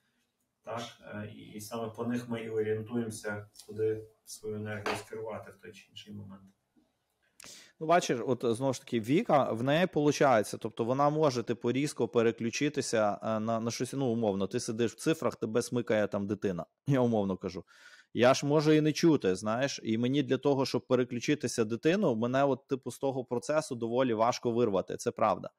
[0.70, 0.82] Так?
[1.16, 5.88] Е, і саме по них ми і орієнтуємося, куди свою енергію скерувати в той чи
[5.90, 6.42] інший момент.
[7.80, 12.08] Ну, бачиш, от знову ж таки, Віка в неї виходить, тобто вона може типу різко
[12.08, 13.94] переключитися е, на на щось.
[13.94, 16.66] Ну, умовно, ти сидиш в цифрах, тебе смикає там дитина.
[16.88, 17.64] Я умовно кажу.
[18.14, 22.44] Я ж можу і не чути, знаєш, і мені для того, щоб переключитися дитину, мене,
[22.44, 24.98] от, типу, з того процесу доволі важко вирвати.
[24.98, 25.50] Це правда.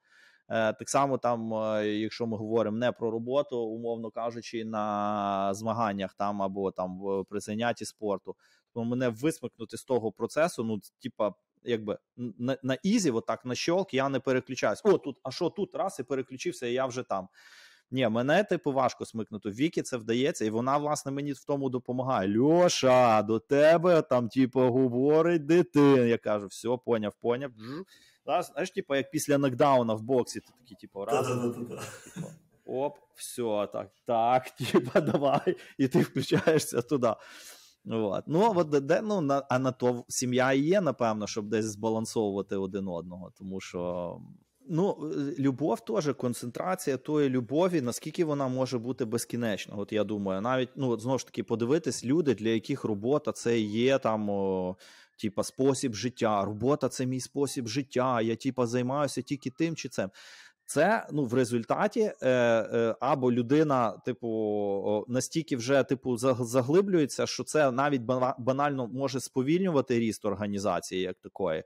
[0.51, 6.13] Е, так само, там, е, якщо ми говоримо не про роботу, умовно кажучи, на змаганнях
[6.13, 8.35] там або там при занятті спорту,
[8.73, 11.33] то мене висмикнути з того процесу, ну типа
[11.63, 14.81] якби на на easy, отак на щолк, я не переключаюсь.
[14.83, 17.27] О, тут, а що тут раз і переключився, і я вже там.
[17.93, 19.49] Ні, мене типу важко смикнути.
[19.49, 22.39] Вікі це вдається, і вона, власне, мені в тому допомагає.
[22.39, 26.05] Льоша, до тебе там, типу, говорить дитина.
[26.05, 27.51] Я кажу, все, поняв, поняв.
[28.25, 31.27] Знаєш, типу, як після нокдауна в боксі, ти такий, типу, раз.
[31.27, 31.75] Типу,
[32.65, 37.13] оп, все, так, так, типа, давай, і ти включаєшся туди.
[37.89, 38.23] От.
[38.27, 42.55] Ну, от, де, ну, на, а на то сім'я і є, напевно, щоб десь збалансовувати
[42.55, 44.17] один одного, тому що.
[44.73, 49.75] Ну, любов теж концентрація тої любові, наскільки вона може бути безкінечна.
[49.75, 53.99] От я думаю, навіть ну знову ж таки подивитись люди, для яких робота це є
[53.99, 54.75] там, о,
[55.21, 56.45] типа, спосіб життя.
[56.45, 58.21] Робота це мій спосіб життя.
[58.21, 60.09] Я типа займаюся тільки тим чи цим.
[60.65, 67.71] Це ну в результаті е, е, або людина, типу, настільки вже типу заглиблюється, що це
[67.71, 68.01] навіть
[68.37, 71.63] банально може сповільнювати ріст організації як такої.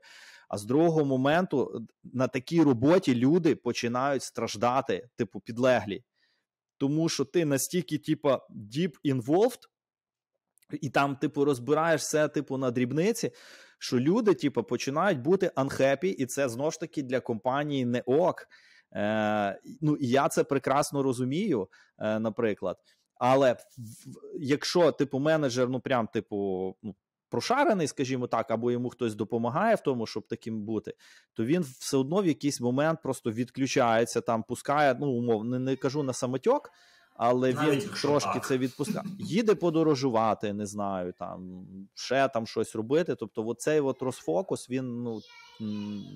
[0.48, 6.04] А з другого моменту на такій роботі люди починають страждати, типу, підлеглі.
[6.78, 9.60] Тому що ти настільки, типу, deep involved,
[10.72, 13.30] і там, типу, розбираєш все, типу, на дрібниці,
[13.78, 18.46] що люди, типу, починають бути unhappy, і це знову ж таки для компанії не ок.
[18.94, 22.76] Е, Ну, я це прекрасно розумію, е, наприклад.
[23.14, 23.56] Але
[24.40, 26.36] якщо типу менеджер, ну прям типу,
[26.82, 26.94] ну,
[27.28, 30.94] прошарений, скажімо так, або йому хтось допомагає в тому, щоб таким бути,
[31.34, 35.76] то він все одно в якийсь момент просто відключається, там пускає, ну умовно, не, не
[35.76, 36.70] кажу на самотьок,
[37.18, 38.46] але Навіть він трошки так.
[38.46, 39.06] це відпускає.
[39.18, 43.14] Їде подорожувати, не знаю, там ще там щось робити.
[43.14, 45.20] Тобто, оцей от розфокус він ну,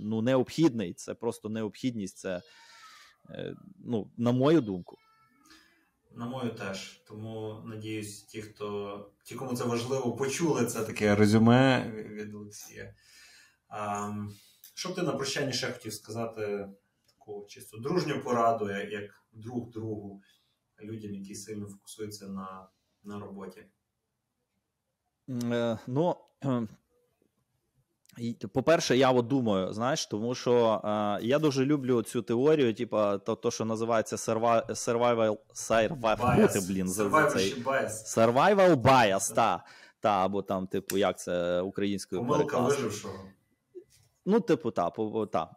[0.02, 0.94] ну необхідний.
[0.94, 2.18] Це просто необхідність.
[2.18, 2.42] Це
[3.30, 4.96] е, ну, на мою думку.
[6.14, 7.02] На мою теж.
[7.08, 12.94] Тому надіюсь, ті, хто ті, кому це важливо, почули це таке резюме від Олексія.
[13.68, 14.12] А,
[14.74, 16.68] Що б ти на прощання ще хотів сказати
[17.06, 20.22] таку чисто дружню пораду, як друг другу,
[20.82, 22.68] людям, які сильно фокусуються на
[23.04, 23.64] на роботі?
[25.28, 26.16] Е, ну,
[28.52, 33.36] по-перше, я от думаю, знаєш, тому що е, я дуже люблю цю теорію, типу, то,
[33.36, 37.88] то що називається survival, survival, survival, блін, survival цей, bias.
[37.88, 39.64] Survival bias, та,
[40.00, 43.24] та, або там, типу, як це українською вижившого.
[44.26, 45.50] Ну, типу, та, по, та.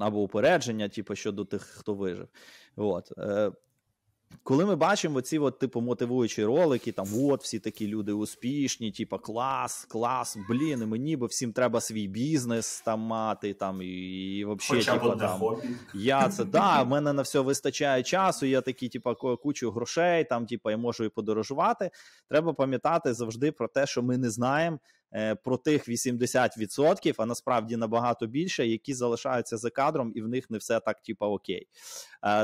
[0.00, 2.28] Або упередження, типу, щодо тих, хто вижив.
[2.76, 3.12] От.
[3.18, 3.52] Е,
[4.42, 9.18] коли ми бачимо ці от, типу, мотивуючі ролики, там от всі такі люди успішні, типу,
[9.18, 14.44] клас, клас, блін, і мені бо всім треба свій бізнес там мати, там, і, і
[14.44, 15.40] взагалі, типу, там,
[15.94, 20.46] я це, да, в мене на все вистачає часу, я такий, типу, кучу грошей, там,
[20.46, 21.90] типу, я можу і подорожувати.
[22.28, 24.78] Треба пам'ятати завжди про те, що ми не знаємо,
[25.44, 30.58] про тих 80%, а насправді набагато більше, які залишаються за кадром, і в них не
[30.58, 31.68] все так, типа окей.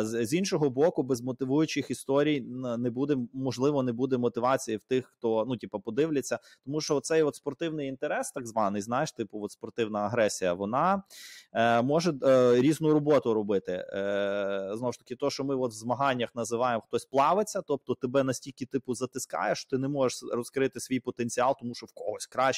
[0.02, 2.40] З іншого боку, без мотивуючих історій
[2.78, 7.22] не буде, можливо, не буде мотивації в тих, хто ну, типу, подивляться, тому що цей
[7.22, 11.02] от спортивний інтерес, так званий, знаєш, типу, от спортивна агресія, вона
[11.52, 13.72] е, може е, різну роботу робити.
[13.72, 18.24] Е, Знову ж таки, то, що ми от в змаганнях називаємо хтось плавиться, тобто тебе
[18.24, 22.57] настільки типу затискаєш, ти не можеш розкрити свій потенціал, тому що в когось краще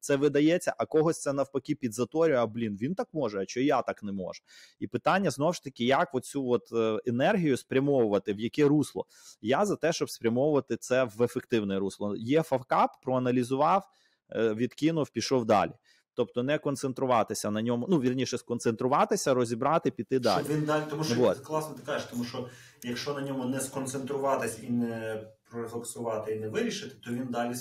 [0.00, 2.36] це видається, а когось це навпаки підзаторює.
[2.36, 4.42] А блін, він так може, а чи я так не можу?
[4.78, 9.06] І питання знову ж таки, як оцю от е, енергію спрямовувати, в яке русло.
[9.42, 12.16] Я за те, щоб спрямовувати це в ефективне русло.
[12.16, 13.88] Є фавкап, проаналізував,
[14.30, 15.72] е, відкинув, пішов далі.
[16.14, 20.44] Тобто не концентруватися на ньому, ну вірніше сконцентруватися, розібрати, піти далі.
[20.48, 21.38] Він далі, тому що вот.
[21.38, 22.48] класно ти кажеш, тому що
[22.82, 27.54] якщо на ньому не сконцентруватись і не прорефлексувати, і не вирішити, то він далі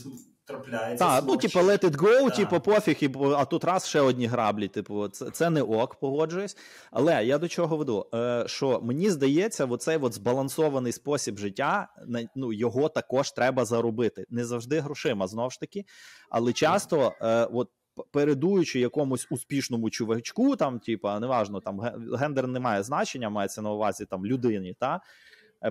[0.50, 1.06] трапляється.
[1.06, 2.36] Так, ну типу, let it go, да.
[2.36, 4.68] типу, пофіг, і, а тут раз ще одні граблі.
[4.68, 6.58] Типу, це це не ок, погоджуюсь.
[6.92, 8.06] Але я до чого веду?
[8.14, 11.88] Е, Що мені здається, оцей от збалансований спосіб життя,
[12.36, 14.26] ну його також треба заробити.
[14.30, 15.86] Не завжди грошима, знову ж таки,
[16.30, 17.70] але часто, е, от.
[18.12, 21.80] Передуючи якомусь успішному чувачку, там, типа, неважно, там
[22.20, 25.02] гендер не має значення, мається на увазі там людині, та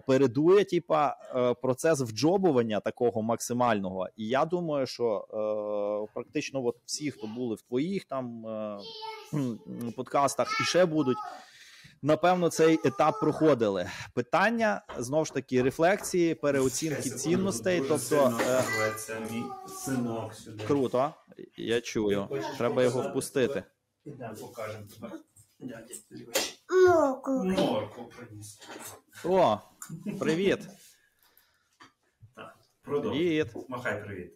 [0.07, 4.09] передує типа е, процес вджобування такого максимального.
[4.17, 5.27] І я думаю, що
[6.09, 8.45] е, практично от всі, хто були в твоїх там
[9.97, 11.19] подкастах і ще будуть.
[12.03, 13.91] Напевно, цей етап проходили.
[14.15, 17.81] Питання знову ж таки рефлексії, переоцінки цінностей.
[17.81, 18.39] Тобто
[18.97, 20.65] це мій синок сюди.
[20.65, 21.15] Круто,
[21.57, 22.29] я чую.
[22.59, 23.65] Треба його впустити.
[24.05, 25.19] Ідемо, покажемо тебе.
[26.71, 27.31] Морку.
[27.45, 28.59] Морку приніс.
[29.25, 29.59] О,
[30.21, 30.69] Привіт.
[32.83, 33.47] Привіт.
[33.69, 34.33] Махай привіт.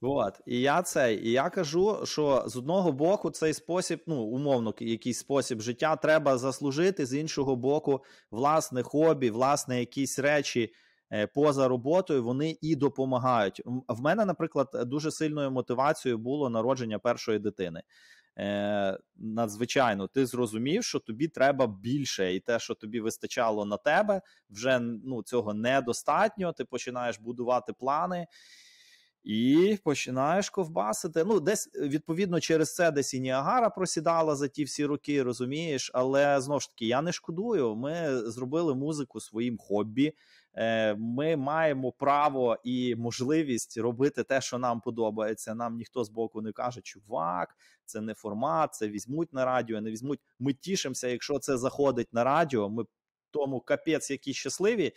[0.00, 4.74] От, і я цей, і я кажу, що з одного боку цей спосіб, ну умовно,
[4.80, 10.72] якийсь спосіб життя треба заслужити, з іншого боку, власне хобі, власне, якісь речі
[11.12, 13.62] е, поза роботою, вони і допомагають.
[13.88, 17.82] В мене, наприклад, дуже сильною мотивацією було народження першої дитини.
[18.38, 24.22] Е, Надзвичайно, ти зрозумів, що тобі треба більше, і те, що тобі вистачало на тебе,
[24.50, 26.52] вже ну, цього недостатньо.
[26.52, 28.26] Ти починаєш будувати плани.
[29.24, 31.24] І починаєш ковбасити.
[31.24, 35.90] Ну, десь відповідно через це десь і Ніагара просідала за ті всі роки, розумієш.
[35.94, 37.74] Але знову ж таки, я не шкодую.
[37.76, 40.12] Ми зробили музику своїм хобі.
[40.60, 45.54] Е, ми маємо право і можливість робити те, що нам подобається.
[45.54, 49.90] Нам ніхто з боку не каже, чувак, це не формат, це візьмуть на радіо, не
[49.90, 50.20] візьмуть.
[50.38, 52.68] Ми тішимося, якщо це заходить на радіо.
[52.70, 52.84] Ми
[53.30, 54.92] тому капець, які щасливі.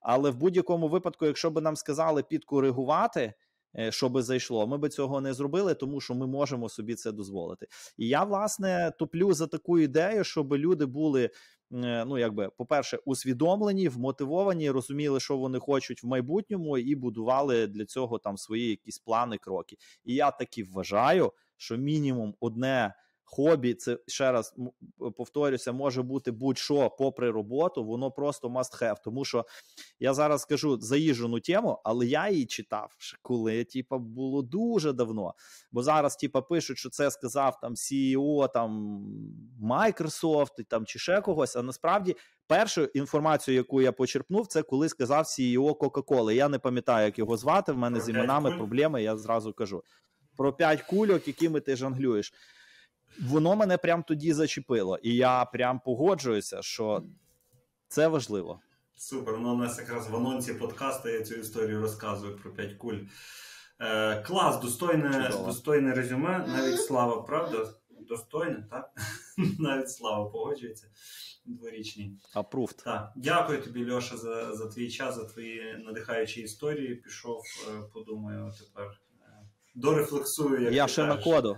[0.00, 3.34] Але в будь-якому випадку, якщо би нам сказали підкоригувати.
[3.78, 4.66] Е, щоб зайшло.
[4.66, 7.66] Ми би цього не зробили, тому що ми можемо собі це дозволити.
[7.96, 11.30] І я власне топлю за таку ідею, щоб люди були.
[11.72, 17.84] Е, ну, якби, по-перше, усвідомлені, вмотивовані, розуміли, що вони хочуть в майбутньому, і будували для
[17.84, 19.76] цього там свої якісь плани, кроки.
[20.04, 22.94] І я таки вважаю, що мінімум одне
[23.26, 24.54] хобі, це ще раз
[25.16, 28.96] повторюся, може бути будь-що попри роботу, воно просто must have.
[29.04, 29.46] Тому що
[30.00, 35.34] я зараз скажу заїжджену тему, але я її читав, коли типа, було дуже давно.
[35.72, 39.00] Бо зараз типа, пишуть, що це сказав там CEO там
[39.62, 41.56] Microsoft там, чи ще когось.
[41.56, 42.16] А насправді
[42.46, 46.32] першу інформацію, яку я почерпнув, це коли сказав CEO Coca-Cola.
[46.32, 47.72] Я не пам'ятаю, як його звати.
[47.72, 49.82] В мене з іменами проблеми, я зразу кажу.
[50.36, 52.32] Про п'ять кульок, якими ти жонглюєш
[53.28, 57.02] воно мене прям тоді зачепило, і я прям погоджуюся, що
[57.88, 58.60] це важливо.
[58.96, 59.38] Супер.
[59.38, 62.98] Ну, у нас якраз в анонсі подкасту я цю історію розказую про п'ять куль.
[63.80, 66.46] Е, Клас, достойне достойне резюме.
[66.48, 67.66] Навіть слава, правда?
[68.08, 68.90] Достойне, так?
[69.58, 70.86] Навіть слава погоджується.
[71.44, 72.18] Дворічні.
[72.34, 72.84] Approved.
[72.84, 73.12] Так.
[73.16, 76.94] Дякую тобі, Льоша, за за твій час, за твої надихаючі історії.
[76.94, 80.62] Пішов, е, подумаю, тепер е, дорефлексую.
[80.62, 81.26] Як Я ти ще кажеш.
[81.26, 81.56] на коду.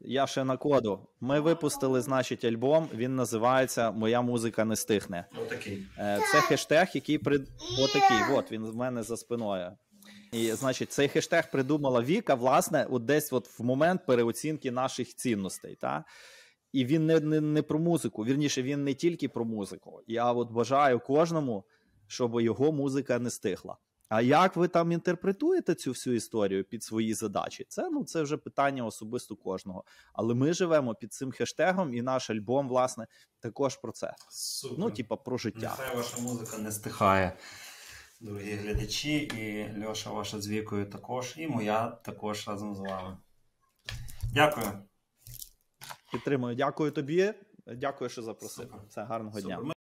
[0.00, 1.06] Я ще на коду.
[1.20, 2.88] Ми випустили, значить, альбом.
[2.94, 5.24] Він називається Моя музика не стихне.
[5.42, 5.86] Отакий.
[5.98, 7.36] Е, це хештег, який при
[7.78, 8.36] отакий.
[8.36, 9.72] От він в мене за спиною.
[10.32, 15.76] І, значить, цей хештег придумала Віка, власне, от десь от в момент переоцінки наших цінностей.
[15.80, 16.04] Та?
[16.72, 18.24] І він не, не, не про музику.
[18.24, 20.00] Вірніше, він не тільки про музику.
[20.06, 21.64] Я от бажаю кожному,
[22.06, 23.76] щоб його музика не стихла.
[24.10, 27.66] А як ви там інтерпретуєте цю всю історію під свої задачі?
[27.68, 29.84] Це ну це вже питання особисто кожного.
[30.12, 33.06] Але ми живемо під цим хештегом, і наш альбом, власне,
[33.40, 34.14] також про це.
[34.30, 34.78] Супер.
[34.78, 35.76] Ну, типа, про життя.
[35.78, 37.32] Нехай ваша музика не стихає,
[38.20, 43.16] дорогі глядачі, і Льоша, ваша з вікою також, і моя також разом з вами.
[44.34, 44.66] Дякую.
[46.12, 46.56] Підтримую.
[46.56, 47.34] Дякую тобі.
[47.66, 48.64] Дякую, що запросив.
[48.64, 48.80] Супер.
[48.88, 49.58] Це гарного Супер.
[49.62, 49.72] дня.